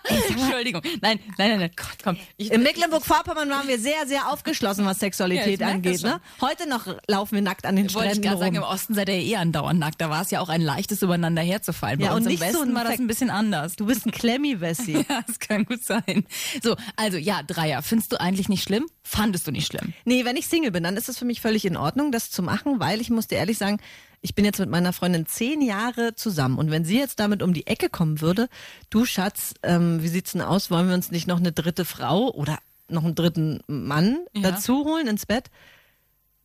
[0.06, 0.82] Entschuldigung.
[1.02, 1.72] Nein, nein, nein, nein.
[1.76, 2.18] Gott, komm.
[2.38, 6.04] Ich, In Mecklenburg-Vorpommern waren wir sehr, sehr aufgeschlossen, was Ja, Sexualität merk angeht.
[6.04, 6.22] Ne?
[6.42, 8.64] Heute noch laufen wir nackt an den wollte ich Stränden gerade sagen, im.
[8.64, 10.00] Osten seid ihr eh andauernd nackt.
[10.02, 12.00] Da war es ja auch ein leichtes übereinander herzufallen.
[12.00, 13.76] Bei Ja, uns und im nicht so Westen ein war das ein bisschen anders.
[13.76, 15.06] Du bist ein Klemmi-Wessi.
[15.10, 16.26] Ja, das kann gut sein.
[16.64, 17.82] So, also ja, Dreier.
[17.82, 18.86] Findest du eigentlich nicht schlimm?
[19.04, 19.94] Fandest du nicht schlimm?
[20.06, 22.42] Nee, wenn ich Single bin, dann ist es für mich völlig in Ordnung, das zu
[22.42, 23.80] machen, weil ich muss dir ehrlich sagen,
[24.22, 27.54] ich bin jetzt mit meiner Freundin zehn Jahre zusammen und wenn sie jetzt damit um
[27.54, 28.48] die Ecke kommen würde,
[28.89, 30.72] du Schatz, ähm, wie sieht's denn aus?
[30.72, 34.52] Wollen wir uns nicht noch eine dritte Frau oder noch einen dritten Mann Ja.
[34.52, 35.50] dazu holen ins Bett?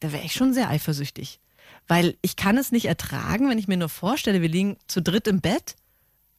[0.01, 1.39] Da wäre ich schon sehr eifersüchtig.
[1.87, 5.29] Weil ich kann es nicht ertragen, wenn ich mir nur vorstelle, wir liegen zu dritt
[5.29, 5.77] im Bett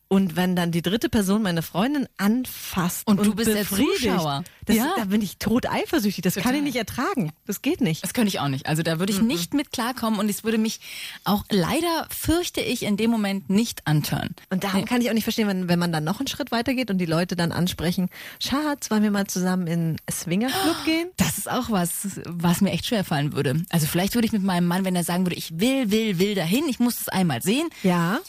[0.10, 4.43] und wenn dann die dritte Person meine Freundin anfasst Und du bist der Zuschauer.
[4.65, 4.93] Das, Ja.
[4.98, 6.24] Da bin ich tot eifersüchtig.
[6.24, 6.58] Das kann Total.
[6.58, 7.32] ich nicht ertragen.
[7.48, 8.04] Das geht nicht.
[8.04, 8.65] Das könnte ich auch nicht.
[8.67, 10.80] Also da würde ich nicht mit klarkommen und es würde mich
[11.24, 14.36] auch leider, fürchte ich, in dem Moment nicht antören.
[14.50, 16.74] Und darum kann ich auch nicht verstehen, wenn, wenn man dann noch einen Schritt weiter
[16.74, 21.10] geht und die Leute dann ansprechen, Schatz, wollen wir mal zusammen in Swingerclub gehen?
[21.17, 23.63] Das ist auch was, was mir echt schwer fallen würde.
[23.69, 26.36] Also vielleicht würde ich mit meinem Mann, wenn er sagen würde, ich will, will, will
[26.36, 28.19] dahin, ich muss das einmal sehen, Ja.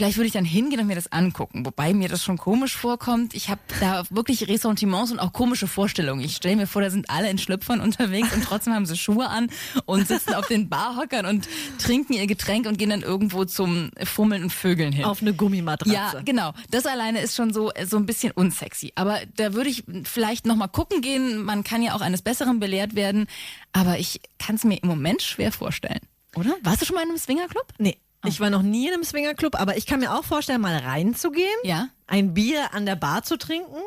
[0.00, 3.34] Vielleicht würde ich dann hingehen und mir das angucken, wobei mir das schon komisch vorkommt.
[3.34, 6.24] Ich habe da wirklich Ressentiments und auch komische Vorstellungen.
[6.24, 9.28] Ich stelle mir vor, da sind alle in Schlüpfern unterwegs und trotzdem haben sie Schuhe
[9.28, 9.50] an
[9.84, 14.44] und sitzen auf den Barhockern und trinken ihr Getränk und gehen dann irgendwo zum Fummeln
[14.44, 15.04] und Vögeln hin.
[15.04, 15.92] Auf eine Gummimatratze.
[15.92, 16.54] Ja, genau.
[16.70, 18.92] Das alleine ist schon so so ein bisschen unsexy.
[18.94, 21.44] Aber da würde ich vielleicht noch mal gucken gehen.
[21.44, 23.26] Man kann ja auch eines Besseren belehrt werden.
[23.74, 26.00] Aber ich kann es mir im Moment schwer vorstellen.
[26.36, 26.56] Oder?
[26.62, 27.66] Warst du schon mal in einem Swingerclub?
[27.76, 27.98] Nee.
[28.26, 31.48] Ich war noch nie in einem Swingerclub, aber ich kann mir auch vorstellen, mal reinzugehen,
[31.64, 31.88] Ja.
[32.06, 33.80] ein Bier an der Bar zu trinken.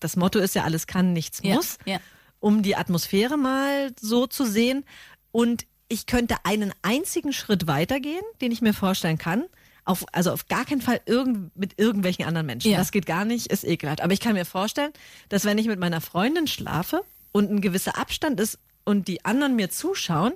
[0.00, 1.78] Das Motto ist ja, alles kann, nichts Ja, muss.
[1.84, 1.98] ja.
[2.40, 4.84] Um die Atmosphäre mal so zu sehen.
[5.32, 9.44] Und ich könnte einen einzigen Schritt weitergehen, den ich mir vorstellen kann.
[9.86, 12.70] Auf, also auf gar keinen Fall irgend, mit irgendwelchen anderen Menschen.
[12.70, 12.78] Ja.
[12.78, 14.00] Das geht gar nicht, ist ekelhaft.
[14.00, 14.92] Aber ich kann mir vorstellen,
[15.28, 17.02] dass wenn ich mit meiner Freundin schlafe
[17.32, 20.32] und ein gewisser Abstand ist und die anderen mir zuschauen,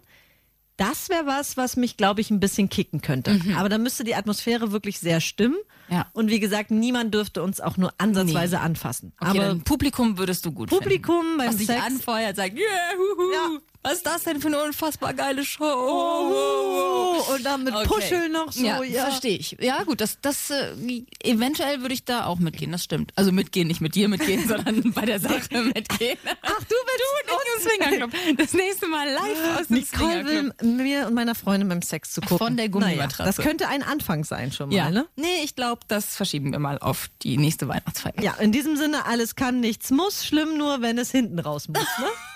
[0.78, 3.38] das wäre was, was mich, glaube ich, ein bisschen kicken könnte.
[3.56, 5.56] Aber da müsste die Atmosphäre wirklich sehr stimmen.
[5.88, 5.94] Mhm.
[5.94, 6.06] Ja.
[6.12, 9.12] Und wie gesagt, niemand dürfte uns auch nur ansatzweise anfassen.
[9.20, 11.38] Okay, Aber Publikum würdest du gut Publikum finden.
[11.38, 13.58] beim Was Sex- anfeuert, sagt, yeah, huhu, Ja.
[13.88, 15.64] Was ist das denn für eine unfassbar geile Show?
[15.64, 19.06] Oh, und dann mit Puscheln noch so, ja, ja.
[19.06, 19.56] verstehe ich.
[19.60, 20.74] Ja, gut, das, das äh,
[21.22, 23.12] eventuell würde ich da auch mitgehen, das stimmt.
[23.16, 26.18] Also mitgehen, nicht mit dir mitgehen, sondern bei der Sache mitgehen.
[26.42, 26.98] Ach, du willst
[27.28, 28.38] Du und ich im Swingerclub.
[28.38, 32.20] Das nächste Mal live aus dem Nicole will mir und meiner Freundin beim Sex zu
[32.20, 32.38] gucken.
[32.38, 33.22] Von der Gummimatratze.
[33.22, 35.06] Naja, das könnte ein Anfang sein schon mal, Ja, ne?
[35.16, 38.20] nee, ich glaube, das verschieben wir mal auf die nächste Weihnachtsfeier.
[38.20, 40.24] Ja, in diesem Sinne, alles kann, nichts muss.
[40.26, 42.06] Schlimm nur, wenn es hinten raus muss, ne?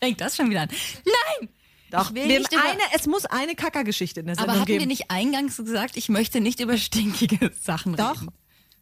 [0.00, 0.68] Fängt das schon wieder an.
[1.04, 1.48] Nein!
[1.90, 4.60] Doch, Ich will wir nicht über- eine, es muss eine Kackergeschichte in der Sendung Aber
[4.60, 4.80] hatten geben.
[4.80, 8.32] wir nicht eingangs gesagt, ich möchte nicht über stinkige Sachen Doch, reden?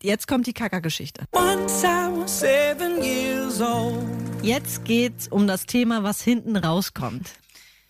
[0.02, 1.24] jetzt kommt die Kackergeschichte.
[1.32, 4.02] Once I was seven years old.
[4.42, 7.28] Jetzt geht's um das Thema, was hinten rauskommt.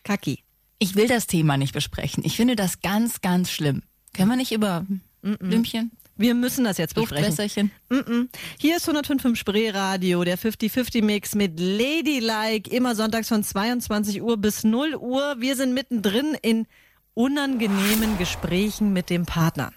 [0.03, 0.43] Kacki.
[0.81, 2.25] Ich will das Thema nicht besprechen.
[2.27, 3.83] Ich finde das ganz, ganz schlimm.
[4.15, 4.85] Können wir nicht über
[5.23, 7.27] Blümchen, Wir müssen das jetzt besprechen.
[7.27, 7.71] Duftwässerchen?
[7.91, 8.29] Mm-mm.
[8.59, 14.37] Hier ist 105.5 Spree Radio, der 50-50 Mix mit Ladylike, immer sonntags von 22 Uhr
[14.37, 15.37] bis 0 Uhr.
[15.39, 16.67] Wir sind mittendrin in
[17.15, 19.73] unangenehmen Gesprächen mit dem Partner.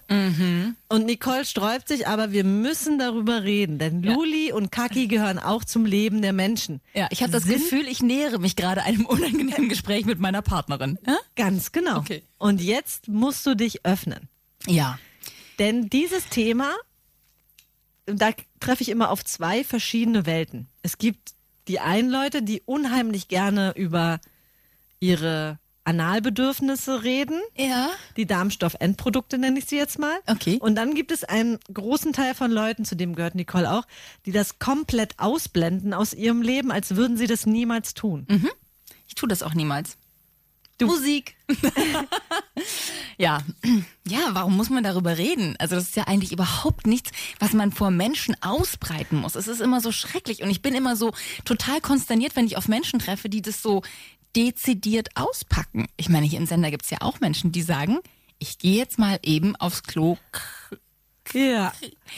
[0.88, 4.14] Und Nicole sträubt sich, aber wir müssen darüber reden, denn Ja.
[4.14, 6.80] Luli und Kaki gehören auch zum Leben der Menschen.
[6.94, 10.40] Ja, ich habe das Sind- Gefühl, ich nähere mich gerade einem unangenehmen Gespräch mit meiner
[10.42, 10.98] Partnerin.
[11.06, 11.18] Ja?
[11.36, 11.98] Ganz genau.
[11.98, 12.22] Okay.
[12.38, 14.28] Und jetzt musst du dich öffnen.
[14.66, 14.98] Ja.
[15.58, 16.74] Denn dieses Thema,
[18.06, 20.68] da treffe ich immer auf zwei verschiedene Welten.
[20.82, 21.34] Es gibt
[21.68, 24.20] die einen Leute, die unheimlich gerne über
[25.00, 27.40] ihre Analbedürfnisse reden.
[27.56, 27.90] Ja.
[28.16, 30.18] Die Darmstoffendprodukte nenne ich sie jetzt mal.
[30.26, 30.58] Okay.
[30.60, 33.84] Und dann gibt es einen großen Teil von Leuten, zu dem gehört Nicole auch,
[34.26, 38.26] die das komplett ausblenden aus ihrem Leben, als würden sie das niemals tun.
[39.06, 39.96] Ich tue das auch niemals.
[40.84, 41.36] Musik.
[43.18, 43.42] ja.
[44.06, 45.56] Ja, warum muss man darüber reden?
[45.58, 49.34] Also das ist ja eigentlich überhaupt nichts, was man vor Menschen ausbreiten muss.
[49.34, 51.12] Es ist immer so schrecklich und ich bin immer so
[51.44, 53.82] total konsterniert, wenn ich auf Menschen treffe, die das so
[54.36, 55.86] dezidiert auspacken.
[55.96, 58.00] Ich meine, hier im Sender gibt's ja auch Menschen, die sagen,
[58.38, 60.18] ich gehe jetzt mal eben aufs Klo.
[61.32, 61.72] Ja.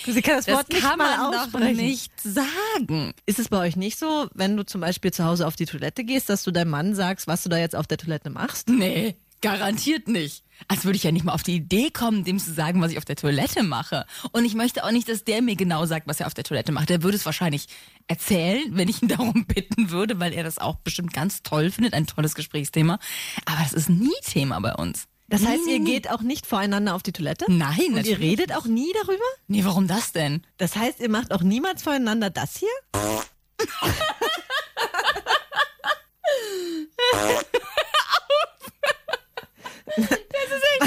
[0.07, 1.77] Sie kann das, Das Wort nicht kann mal man doch aussprechen.
[1.77, 3.15] nicht sagen.
[3.27, 6.05] Ist es bei euch nicht so, wenn du zum Beispiel zu Hause auf die Toilette
[6.05, 8.69] gehst, dass du deinem Mann sagst, was du da jetzt auf der Toilette machst?
[8.69, 10.45] Nee, garantiert nicht.
[10.67, 12.99] Als würde ich ja nicht mal auf die Idee kommen, dem zu sagen, was ich
[12.99, 14.05] auf der Toilette mache.
[14.33, 16.73] Und ich möchte auch nicht, dass der mir genau sagt, was er auf der Toilette
[16.73, 16.89] macht.
[16.91, 17.67] Der würde es wahrscheinlich
[18.09, 21.95] erzählen, wenn ich ihn darum bitten würde, weil er das auch bestimmt ganz toll findet,
[21.95, 22.99] ein tolles Gesprächsthema.
[23.47, 25.05] Aber es ist nie Thema bei uns.
[25.29, 25.91] Das heißt, nee, ihr nee.
[25.93, 27.45] geht auch nicht voreinander auf die Toilette?
[27.49, 29.25] Nein, Und ihr redet auch nie darüber?
[29.47, 30.43] Nee, warum das denn?
[30.57, 32.69] Das heißt, ihr macht auch niemals voreinander das hier?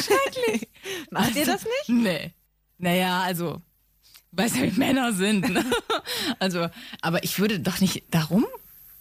[0.02, 0.68] Schrecklich.
[1.12, 1.90] Macht ihr das nicht?
[1.90, 2.34] Nee.
[2.78, 3.62] Naja, also,
[4.32, 5.50] weiß ja, wie Männer sind.
[5.50, 5.64] Ne?
[6.40, 6.70] Also,
[7.02, 8.46] aber ich würde doch nicht darum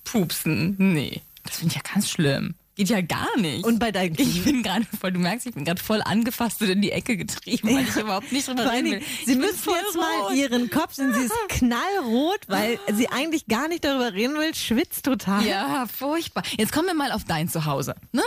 [0.04, 0.76] pupsen.
[0.78, 2.54] Nee, das finde ich ja ganz schlimm.
[2.80, 3.64] Geht ja gar nicht.
[3.64, 6.70] Und bei deinen ich bin gerade voll, du merkst, ich bin gerade voll angefasst und
[6.70, 8.98] in die Ecke getrieben, weil ich überhaupt nicht drüber reden will.
[8.98, 10.32] Ich Sie bin müssen jetzt mal rot.
[10.34, 11.12] Ihren Kopf sehen.
[11.12, 15.44] Sie ist knallrot, weil sie eigentlich gar nicht darüber reden will, schwitzt total.
[15.46, 16.42] Ja, furchtbar.
[16.56, 18.22] Jetzt kommen wir mal auf dein Zuhause, ne?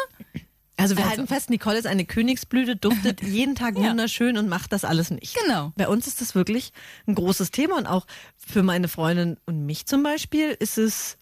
[0.76, 1.18] Also wir Also.
[1.18, 3.90] halten fest, Nicole ist eine Königsblüte, duftet jeden Tag Ja.
[3.90, 5.36] wunderschön und macht das alles nicht.
[5.44, 5.72] Genau.
[5.76, 6.74] Bei uns ist das wirklich
[7.08, 8.06] ein großes Thema und auch
[8.38, 11.18] für meine Freundin und mich zum Beispiel ist es,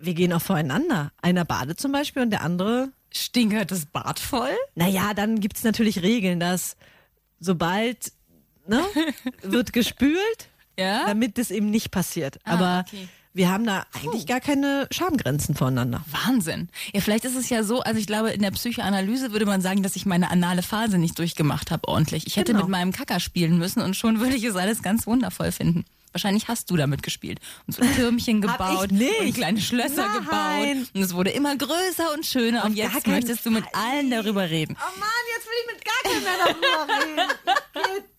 [0.00, 1.12] wir gehen auch voreinander.
[1.22, 4.50] Einer badet zum Beispiel und der andere, Stinkert das Bad voll?
[4.76, 6.76] naja, dann gibt es natürlich Regeln, dass
[7.40, 8.12] sobald
[8.66, 8.82] ne,
[9.42, 11.06] wird gespült, Ja.
[11.06, 12.38] damit das eben nicht passiert.
[12.44, 13.08] Aber Ah, okay.
[13.32, 16.04] wir haben da eigentlich gar keine Schamgrenzen voneinander.
[16.26, 16.68] Wahnsinn.
[16.94, 19.82] Ja, vielleicht ist es ja so, also ich glaube, in der Psychoanalyse würde man sagen,
[19.82, 22.26] dass ich meine anale Phase nicht durchgemacht habe ordentlich.
[22.26, 22.64] Ich hätte Genau.
[22.64, 25.84] mit meinem Kacker spielen müssen und schon würde ich es alles ganz wundervoll finden.
[26.12, 30.78] Wahrscheinlich hast du damit gespielt und so Türmchen gebaut und kleine Schlösser Nein.
[30.78, 34.10] gebaut und es wurde immer größer und schöner und gar jetzt möchtest du mit allen
[34.10, 34.76] darüber reden.
[34.78, 38.10] Oh Mann, jetzt will ich mit gar keinem mehr darüber reden.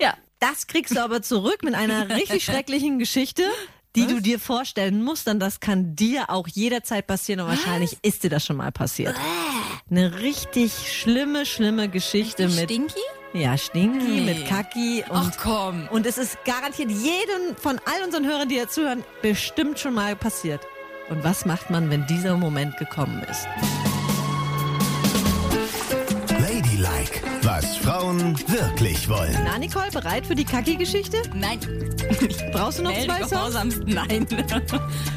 [0.00, 0.14] Ja.
[0.40, 3.42] Das kriegst du aber zurück mit einer richtig schrecklichen Geschichte,
[3.96, 5.26] die du dir vorstellen musst.
[5.26, 9.16] Dann das kann dir auch jederzeit passieren und wahrscheinlich ist dir das schon mal passiert.
[9.90, 13.00] Eine richtig schlimme, schlimme Geschichte mit Stinky?
[13.32, 14.20] Ja Stinky, Nee.
[14.34, 15.88] mit Kaki Ach und komm.
[15.90, 20.16] und es ist garantiert jedem von all unseren Hörern, die hier zuhören, bestimmt schon mal
[20.16, 20.60] passiert.
[21.10, 23.46] Und was macht man, wenn dieser Moment gekommen ist?
[26.78, 29.36] Ladylike, was Frauen wirklich wollen.
[29.44, 31.16] Na, Nicole, bereit für die Kaki-Geschichte?
[31.34, 31.58] Nein.
[32.52, 33.80] Brauchst du noch zwei Songs?
[33.84, 34.26] Nein.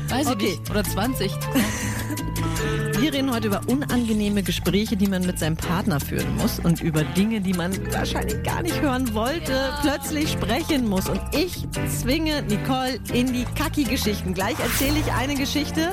[0.09, 0.45] Weiß Okay.
[0.53, 0.69] ich nicht.
[0.71, 1.31] Oder 20.
[2.99, 7.03] Wir reden heute über unangenehme Gespräche, die man mit seinem Partner führen muss und über
[7.03, 11.09] Dinge, die man wahrscheinlich gar nicht hören wollte, plötzlich sprechen muss.
[11.09, 14.33] Und ich zwinge Nicole in die Kaki-Geschichten.
[14.33, 15.91] Gleich erzähle ich eine Geschichte,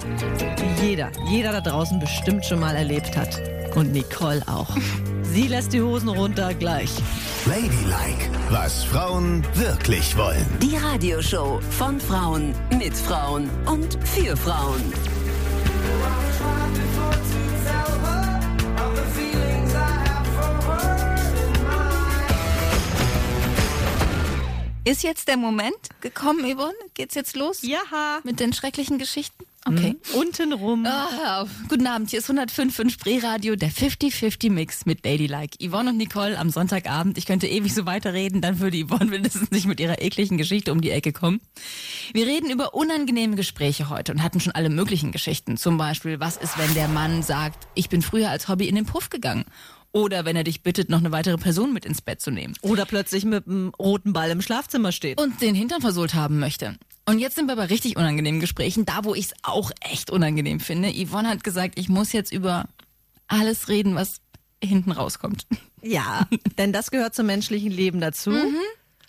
[0.81, 3.38] die jeder, jeder da draußen bestimmt schon mal erlebt hat.
[3.74, 4.68] Und Nicole auch.
[5.33, 6.91] Sie lässt die Hosen runter gleich.
[7.47, 10.47] Ladylike, was Frauen wirklich wollen.
[10.61, 14.93] Die Radioshow von Frauen mit Frauen und für Frauen.
[24.85, 26.73] Ist jetzt der Moment gekommen, Yvonne?
[26.95, 27.61] Geht's jetzt los?
[27.61, 28.21] Ja.
[28.25, 29.45] Mit den schrecklichen Geschichten?
[29.68, 29.96] Okay.
[30.14, 30.87] Untenrum.
[30.87, 35.59] Ah, guten Abend, hier ist 105 Spreeradio, der 50-50-Mix mit Ladylike.
[35.62, 37.18] Yvonne und Nicole am Sonntagabend.
[37.18, 40.81] Ich könnte ewig so weiterreden, dann würde Yvonne mindestens nicht mit ihrer ekligen Geschichte um
[40.81, 41.40] die Ecke kommen.
[42.12, 45.57] Wir reden über unangenehme Gespräche heute und hatten schon alle möglichen Geschichten.
[45.57, 48.87] Zum Beispiel, was ist, wenn der Mann sagt, ich bin früher als Hobby in den
[48.87, 49.44] Puff gegangen?
[49.92, 52.54] Oder wenn er dich bittet, noch eine weitere Person mit ins Bett zu nehmen.
[52.61, 55.20] Oder plötzlich mit einem roten Ball im Schlafzimmer steht.
[55.20, 56.76] und den Hintern versohlt haben möchte.
[57.09, 60.61] Und jetzt sind wir bei richtig unangenehmen Gesprächen, da wo ich es auch echt unangenehm
[60.61, 60.92] finde.
[60.92, 62.66] Yvonne hat gesagt, ich muss jetzt über
[63.27, 64.21] alles reden, was
[64.62, 65.47] hinten rauskommt.
[65.83, 66.27] Ja,
[66.59, 68.33] denn das gehört zum menschlichen Leben dazu.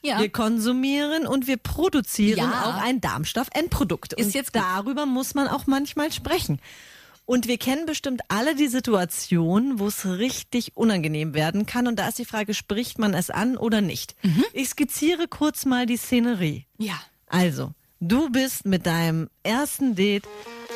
[0.02, 0.22] Ja.
[0.22, 2.66] Wir konsumieren und wir produzieren Ja.
[2.66, 4.14] auch ein Darmstoff-Endprodukt.
[4.14, 4.62] Ist und jetzt gut.
[4.62, 6.62] darüber muss man auch manchmal sprechen.
[7.26, 11.86] Und wir kennen bestimmt alle die Situation, wo es richtig unangenehm werden kann.
[11.88, 14.16] Und da ist die Frage, spricht man es an oder nicht?
[14.24, 14.44] Mhm.
[14.54, 16.66] Ich skizziere kurz mal die Szenerie.
[16.78, 17.00] Ja.
[17.28, 20.28] Also, du bist mit deinem ersten Date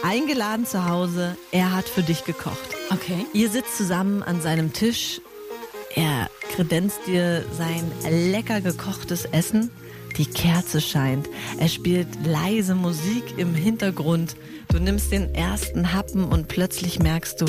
[0.03, 1.37] eingeladen zu Hause.
[1.51, 2.75] Er hat für dich gekocht.
[2.89, 3.25] Okay.
[3.33, 5.21] Ihr sitzt zusammen an seinem Tisch.
[5.95, 9.71] Er kredenzt dir sein lecker gekochtes Essen.
[10.17, 11.27] Die Kerze scheint.
[11.57, 14.35] Er spielt leise Musik im Hintergrund.
[14.73, 17.45] Du nimmst den ersten Happen und plötzlich merkst du,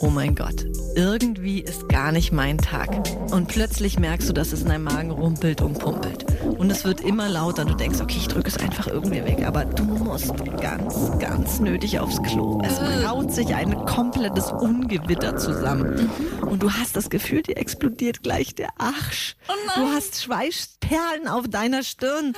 [0.00, 3.02] oh mein Gott, irgendwie ist gar nicht mein Tag.
[3.32, 6.24] Und plötzlich merkst du, dass es in deinem Magen rumpelt und pumpelt.
[6.44, 7.64] Und es wird immer lauter.
[7.64, 9.44] Du denkst, okay, ich drücke es einfach irgendwie weg.
[9.44, 12.62] Aber du musst ganz, ganz nötig aufs Klo.
[12.62, 16.10] Es braut sich ein komplettes Ungewitter zusammen.
[16.42, 19.34] Und du hast das Gefühl, dir explodiert gleich der Arsch.
[19.74, 22.34] Du hast Schweißperlen auf deiner Stirn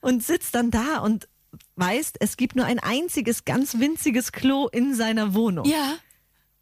[0.00, 1.28] und sitzt dann da und
[1.78, 5.64] weißt, es gibt nur ein einziges, ganz winziges Klo in seiner Wohnung.
[5.66, 5.94] Ja.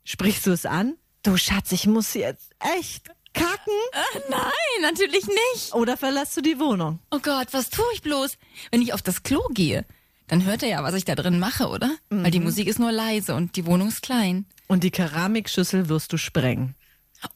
[0.05, 0.97] Sprichst du es an?
[1.23, 3.75] Du Schatz, ich muss jetzt echt kacken?
[3.93, 5.75] Äh, nein, natürlich nicht.
[5.75, 7.01] Oder verlässt du die Wohnung?
[7.11, 8.39] Oh Gott, was tue ich bloß?
[8.71, 9.85] Wenn ich auf das Klo gehe,
[10.29, 11.91] dann hört er ja, was ich da drin mache, oder?
[12.11, 14.47] Weil die Musik ist nur leise und die Wohnung ist klein.
[14.67, 16.75] Und die Keramikschüssel wirst du sprengen.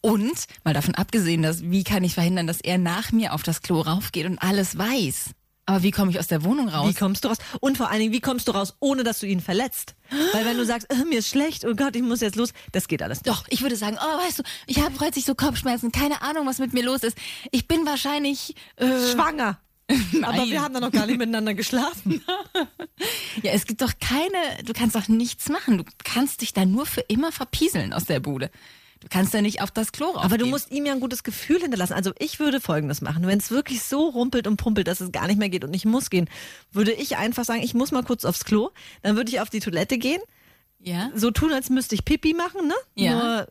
[0.01, 3.63] Und mal davon abgesehen, dass wie kann ich verhindern, dass er nach mir auf das
[3.63, 5.31] Klo raufgeht und alles weiß.
[5.67, 6.89] Aber wie komme ich aus der Wohnung raus?
[6.89, 7.39] Wie kommst du raus?
[7.61, 9.95] Und vor allen Dingen, wie kommst du raus, ohne dass du ihn verletzt?
[10.33, 12.89] Weil wenn du sagst, äh, mir ist schlecht, oh Gott, ich muss jetzt los, das
[12.89, 13.29] geht alles nicht.
[13.29, 16.59] Doch, ich würde sagen, oh, weißt du, ich habe plötzlich so Kopfschmerzen, keine Ahnung, was
[16.59, 17.17] mit mir los ist.
[17.53, 19.61] Ich bin wahrscheinlich äh, Schwanger.
[20.23, 22.23] Aber wir haben da noch gar nicht miteinander geschlafen.
[23.43, 25.79] Ja, es gibt doch keine, du kannst doch nichts machen.
[25.79, 28.51] Du kannst dich da nur für immer verpieseln aus der Bude.
[29.01, 30.25] Du kannst ja nicht auf das Klo raufgehen.
[30.25, 31.95] Aber du musst ihm ja ein gutes Gefühl hinterlassen.
[31.95, 33.27] Also ich würde Folgendes machen.
[33.27, 35.87] Wenn es wirklich so rumpelt und pumpelt, dass es gar nicht mehr geht und ich
[35.87, 36.29] muss gehen,
[36.71, 38.71] würde ich einfach sagen, ich muss mal kurz aufs Klo.
[39.03, 40.21] Dann würde ich auf die Toilette gehen.
[40.79, 41.11] Ja?
[41.15, 42.75] So tun, als müsste ich Pipi machen, ne?
[42.95, 43.13] Ja.
[43.13, 43.49] Nur,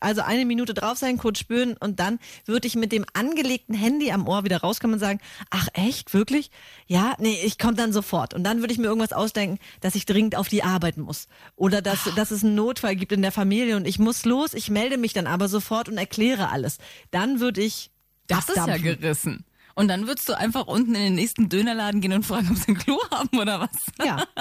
[0.00, 4.10] also eine Minute drauf sein, kurz spüren und dann würde ich mit dem angelegten Handy
[4.12, 6.50] am Ohr wieder rauskommen und sagen, ach echt, wirklich?
[6.86, 8.34] Ja, nee, ich komme dann sofort.
[8.34, 11.28] Und dann würde ich mir irgendwas ausdenken, dass ich dringend auf die Arbeit muss.
[11.56, 14.70] Oder dass, dass es einen Notfall gibt in der Familie und ich muss los, ich
[14.70, 16.78] melde mich dann aber sofort und erkläre alles.
[17.10, 17.90] Dann würde ich
[18.26, 19.00] Das ist ja abdampfen.
[19.00, 19.44] gerissen.
[19.74, 22.72] Und dann würdest du einfach unten in den nächsten Dönerladen gehen und fragen, ob sie
[22.72, 23.70] ein Klo haben oder was.
[24.04, 24.24] Ja.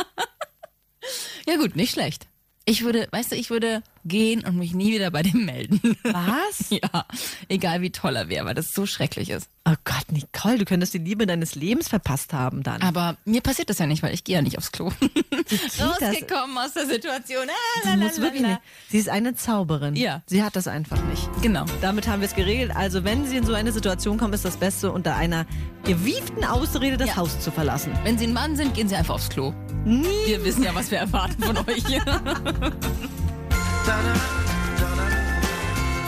[1.48, 2.28] Ja gut, nicht schlecht.
[2.66, 5.80] Ich würde, weißt du, ich würde gehen und mich nie wieder bei dem melden.
[6.04, 6.70] Was?
[6.70, 7.06] Ja,
[7.50, 9.50] egal wie toll er wäre, weil das so schrecklich ist.
[9.66, 12.82] Oh Gott, Nicole, du könntest die Liebe deines Lebens verpasst haben dann.
[12.82, 14.92] Aber mir passiert das ja nicht, weil ich gehe ja nicht aufs Klo.
[15.50, 17.48] das- Rausgekommen aus der Situation.
[17.50, 18.60] Ah, Sie muss wirklich nicht.
[18.90, 19.96] Sie ist eine Zauberin.
[19.96, 20.22] Ja.
[20.28, 21.28] Sie hat das einfach nicht.
[21.42, 21.66] Genau.
[21.82, 22.72] Damit haben wir es geregelt.
[22.76, 25.46] Also wenn Sie in so eine Situation kommen, ist das Beste, unter einer
[25.84, 27.16] gewieften Ausrede das Ja.
[27.18, 27.94] Haus zu verlassen.
[28.04, 29.54] Wenn Sie ein Mann sind, gehen Sie einfach aufs Klo.
[29.86, 30.06] Nie.
[30.28, 31.84] Wir wissen ja, was wir erwarten von euch.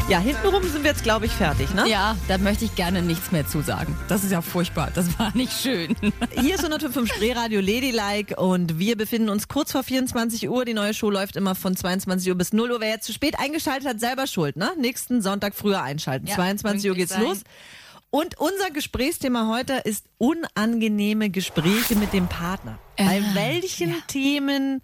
[0.10, 1.88] Ja, hintenrum sind wir jetzt, glaube ich, fertig, ne?
[1.88, 3.96] ja, da möchte ich gerne nichts mehr zu sagen.
[4.08, 4.90] Das ist ja furchtbar.
[4.96, 5.96] Das war nicht schön.
[6.42, 10.66] Hier ist 105 Spreeradio Ladylike und wir befinden uns kurz vor 24 Uhr.
[10.66, 12.80] Die neue Show läuft immer von 22 Uhr bis 0 Uhr.
[12.82, 14.72] Wer jetzt zu spät eingeschaltet hat, selber schuld, ne?
[14.80, 16.26] Nächsten Sonntag früher einschalten.
[16.26, 17.22] Ja, 22 Uhr geht's sein.
[17.24, 17.42] los.
[18.10, 22.80] Und unser Gesprächsthema heute ist unangenehme Gespräche mit dem Partner.
[22.98, 24.82] Bei Ah, welchen Themen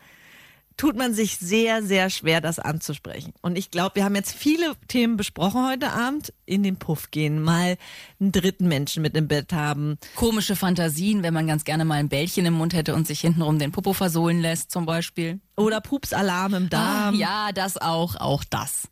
[0.78, 3.34] tut man sich sehr, sehr schwer, das anzusprechen.
[3.42, 6.34] Und ich glaube, wir haben jetzt viele Themen besprochen heute Abend.
[6.46, 7.78] In den Puff gehen, mal
[8.20, 9.98] einen dritten Menschen mit im Bett haben.
[10.16, 13.58] Komische Fantasien, wenn man ganz gerne mal ein Bällchen im Mund hätte und sich hintenrum
[13.58, 15.40] den Popo versohlen lässt, zum Beispiel.
[15.56, 17.16] Oder Pupsalarm im Ah, Darm.
[17.16, 18.90] ja, das auch, auch das.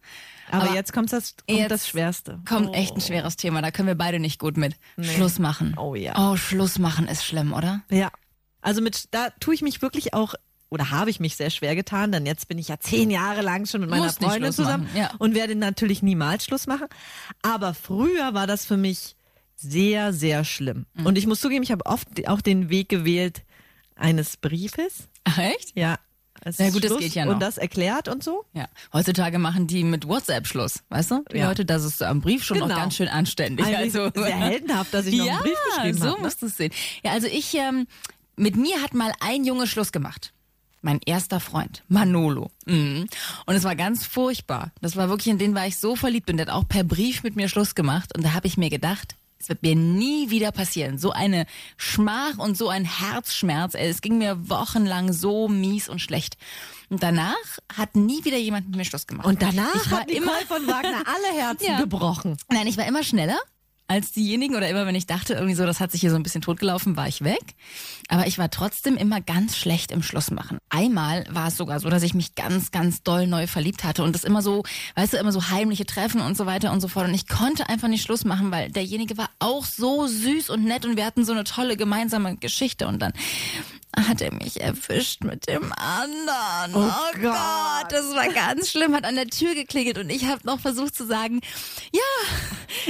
[0.51, 2.39] Aber, aber jetzt kommt das, kommt jetzt das Schwerste.
[2.47, 4.75] Kommt echt ein schweres Thema, da können wir beide nicht gut mit.
[4.99, 5.75] Schluss machen.
[5.77, 6.13] Oh ja.
[6.17, 7.81] Oh, Schluss machen ist schlimm, oder?
[7.89, 8.11] Ja.
[8.61, 10.35] Also mit, da tue ich mich wirklich auch,
[10.73, 13.65] oder habe ich mich sehr schwer getan, denn jetzt bin ich ja zehn Jahre lang
[13.65, 15.11] schon mit meiner nicht Freundin zusammen ja.
[15.19, 16.87] und werde natürlich niemals Schluss machen.
[17.43, 19.15] Aber früher war das für mich
[19.55, 20.85] sehr, sehr schlimm.
[20.95, 21.05] Mhm.
[21.05, 23.43] Und ich muss zugeben, ich habe oft auch den Weg gewählt
[23.95, 25.07] eines Briefes.
[25.23, 25.71] Ach, echt?
[25.75, 25.99] Ja.
[26.57, 27.35] Ja, gut, das Schluss geht ja noch.
[27.35, 28.43] Und das erklärt und so.
[28.53, 28.67] Ja.
[28.91, 31.23] Heutzutage machen die mit WhatsApp Schluss, weißt du?
[31.31, 31.47] Die Ja.
[31.47, 32.67] Leute, das ist am Brief schon Genau.
[32.67, 33.65] noch ganz schön anständig.
[33.65, 36.17] Eigentlich also sehr heldenhaft, dass ich noch ja, einen Brief geschrieben so habe.
[36.17, 36.23] ne?
[36.23, 36.73] musst du es sehen.
[37.03, 37.87] Ja, also ich, ähm,
[38.35, 40.33] mit mir hat mal ein Junge Schluss gemacht.
[40.83, 42.51] Mein erster Freund, Manolo.
[42.65, 43.07] Mhm.
[43.45, 44.71] Und es war ganz furchtbar.
[44.81, 46.35] Das war wirklich, in den war ich so verliebt bin.
[46.37, 48.15] Der hat auch per Brief mit mir Schluss gemacht.
[48.15, 50.97] Und da habe ich mir gedacht, es wird mir nie wieder passieren.
[50.97, 51.45] So eine
[51.77, 53.75] Schmach und so ein Herzschmerz.
[53.75, 56.37] Ey, Es ging mir wochenlang so mies und schlecht.
[56.89, 57.33] Und danach
[57.75, 59.25] hat nie wieder jemand mit mir Schluss gemacht.
[59.25, 61.79] Und danach ich war hat Nicole immer von Wagner alle Herzen Ja.
[61.79, 62.37] gebrochen.
[62.51, 63.37] Nein, ich war immer schneller
[63.87, 66.23] als diejenigen oder immer wenn ich dachte, irgendwie so, das hat sich hier so ein
[66.23, 67.55] bisschen totgelaufen, war ich weg.
[68.07, 70.57] Aber ich war trotzdem immer ganz schlecht im Schlussmachen.
[70.69, 74.15] Einmal war es sogar so, dass ich mich ganz, ganz doll neu verliebt hatte und
[74.15, 74.63] das immer so,
[74.95, 77.07] weißt du, immer so heimliche Treffen und so weiter und so fort.
[77.07, 80.85] Und ich konnte einfach nicht Schluss machen, weil derjenige war auch so süß und nett
[80.85, 83.13] und wir hatten so eine tolle gemeinsame Geschichte und dann
[83.97, 86.73] hat er mich erwischt mit dem anderen.
[86.75, 87.33] Oh Oh, Gott.
[87.33, 90.95] Gott, das war ganz schlimm, hat an der Tür geklingelt und ich habe noch versucht
[90.95, 91.41] zu sagen,
[91.93, 92.01] ja,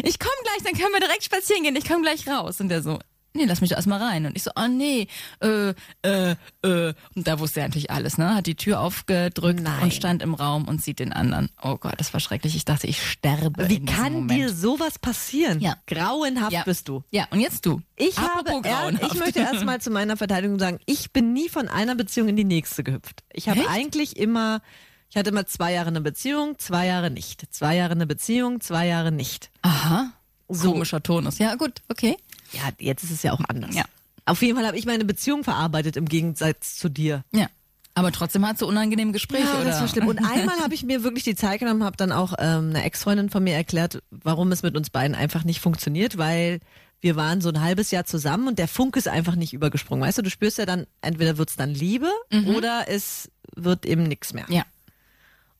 [0.03, 2.59] ich komme gleich, dann können wir direkt spazieren gehen, ich komme gleich raus.
[2.61, 2.99] Und der so,
[3.33, 4.25] nee, lass mich da erstmal rein.
[4.25, 5.07] Und ich so, oh nee,
[5.41, 6.93] äh, äh, äh.
[7.15, 8.35] Und da wusste er natürlich alles, ne?
[8.35, 9.83] Hat die Tür aufgedrückt Nein.
[9.83, 11.49] und stand im Raum und sieht den anderen.
[11.61, 12.55] Oh Gott, das war schrecklich.
[12.55, 13.69] Ich dachte, ich sterbe.
[13.69, 14.31] Wie kann Moment.
[14.31, 15.59] dir sowas passieren?
[15.59, 15.75] Ja.
[15.87, 16.63] Grauenhaft ja.
[16.63, 17.03] bist du.
[17.11, 17.81] Ja, und jetzt du.
[17.95, 21.67] Ich Apropos habe, er, ich möchte erstmal zu meiner Verteidigung sagen, ich bin nie von
[21.67, 23.23] einer Beziehung in die nächste gehüpft.
[23.31, 23.69] Ich habe Echt?
[23.69, 24.61] eigentlich immer,
[25.09, 27.45] ich hatte immer zwei Jahre eine Beziehung, zwei Jahre nicht.
[27.53, 29.51] Zwei Jahre eine Beziehung, zwei Jahre nicht.
[29.61, 30.11] Aha.
[30.49, 30.71] So.
[30.71, 31.39] Komischer Tonus.
[31.39, 32.17] Ja, gut, okay.
[32.53, 33.75] Ja, jetzt ist es ja auch anders.
[33.75, 33.83] Ja.
[34.25, 37.23] Auf jeden Fall habe ich meine Beziehung verarbeitet im Gegensatz zu dir.
[37.31, 37.47] Ja.
[37.95, 39.65] Aber trotzdem hat so unangenehme Gespräche, ja, oder?
[39.65, 40.07] das war schlimm.
[40.07, 43.29] Und einmal habe ich mir wirklich die Zeit genommen, habe dann auch ähm, eine Ex-Freundin
[43.29, 46.59] von mir erklärt, warum es mit uns beiden einfach nicht funktioniert, weil
[47.01, 50.03] wir waren so ein halbes Jahr zusammen und der Funk ist einfach nicht übergesprungen.
[50.03, 52.09] Weißt du, du spürst ja dann, entweder wird's dann Liebe
[52.47, 54.45] oder es wird eben nichts mehr.
[54.47, 54.63] Ja.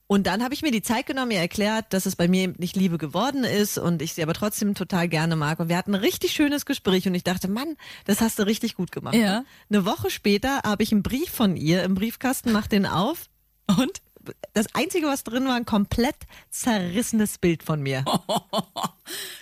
[0.07, 2.55] Und dann habe ich mir die Zeit genommen, ihr erklärt, dass es bei mir eben
[2.57, 5.59] nicht Liebe geworden ist und ich sie aber trotzdem total gerne mag.
[5.59, 8.75] Und wir hatten ein richtig schönes Gespräch und ich dachte, Mann, das hast du richtig
[8.75, 9.15] gut gemacht.
[9.15, 9.43] Ja.
[9.69, 13.29] Eine Woche später habe ich einen Brief von ihr im Briefkasten, mach den auf
[13.67, 14.01] und
[14.53, 16.15] das Einzige, was drin war, ein komplett
[16.49, 18.05] zerrissenes Bild von mir.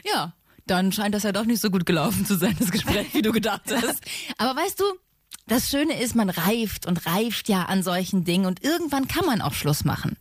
[0.03, 0.33] Ja,
[0.65, 3.31] dann scheint das ja doch nicht so gut gelaufen zu sein, das Gespräch, wie du
[3.31, 4.01] gedacht hast.
[4.39, 4.85] Aber weißt du,
[5.47, 9.41] das Schöne ist, man reift und reift ja an solchen Dingen und irgendwann kann man
[9.41, 10.17] auch Schluss machen.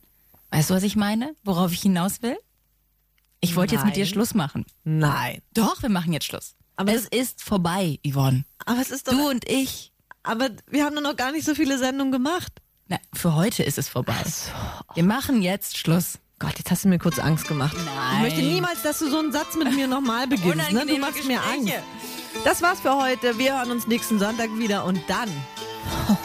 [0.51, 1.33] Weißt du, was ich meine?
[1.43, 2.37] Worauf ich hinaus will?
[3.39, 4.05] Ich wollte jetzt mit dir.
[4.05, 4.65] Schluss machen.
[4.83, 5.41] Nein.
[5.53, 6.55] Doch, wir machen jetzt Schluss.
[6.75, 8.45] Aber es ist vorbei, Yvonne.
[8.65, 9.13] Aber es ist doch.
[9.13, 9.91] Du und ich.
[10.23, 12.51] aber wir haben doch noch gar nicht so viele Sendungen gemacht.
[12.87, 14.15] Na, für heute ist es vorbei.
[14.93, 16.19] Wir machen jetzt Schluss.
[16.39, 17.75] Gott, jetzt hast du mir kurz Angst gemacht.
[17.77, 18.15] Nein.
[18.15, 20.71] Ich möchte niemals, dass du so einen Satz mit mir nochmal beginnst.
[20.71, 20.85] Ne?
[20.85, 21.65] Du machst mir Angst.
[21.65, 21.83] Gespräche.
[22.43, 23.37] Das war's für heute.
[23.37, 25.29] Wir hören uns nächsten Sonntag wieder und dann.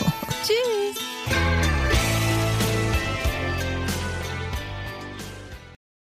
[0.42, 1.55] Tschüss.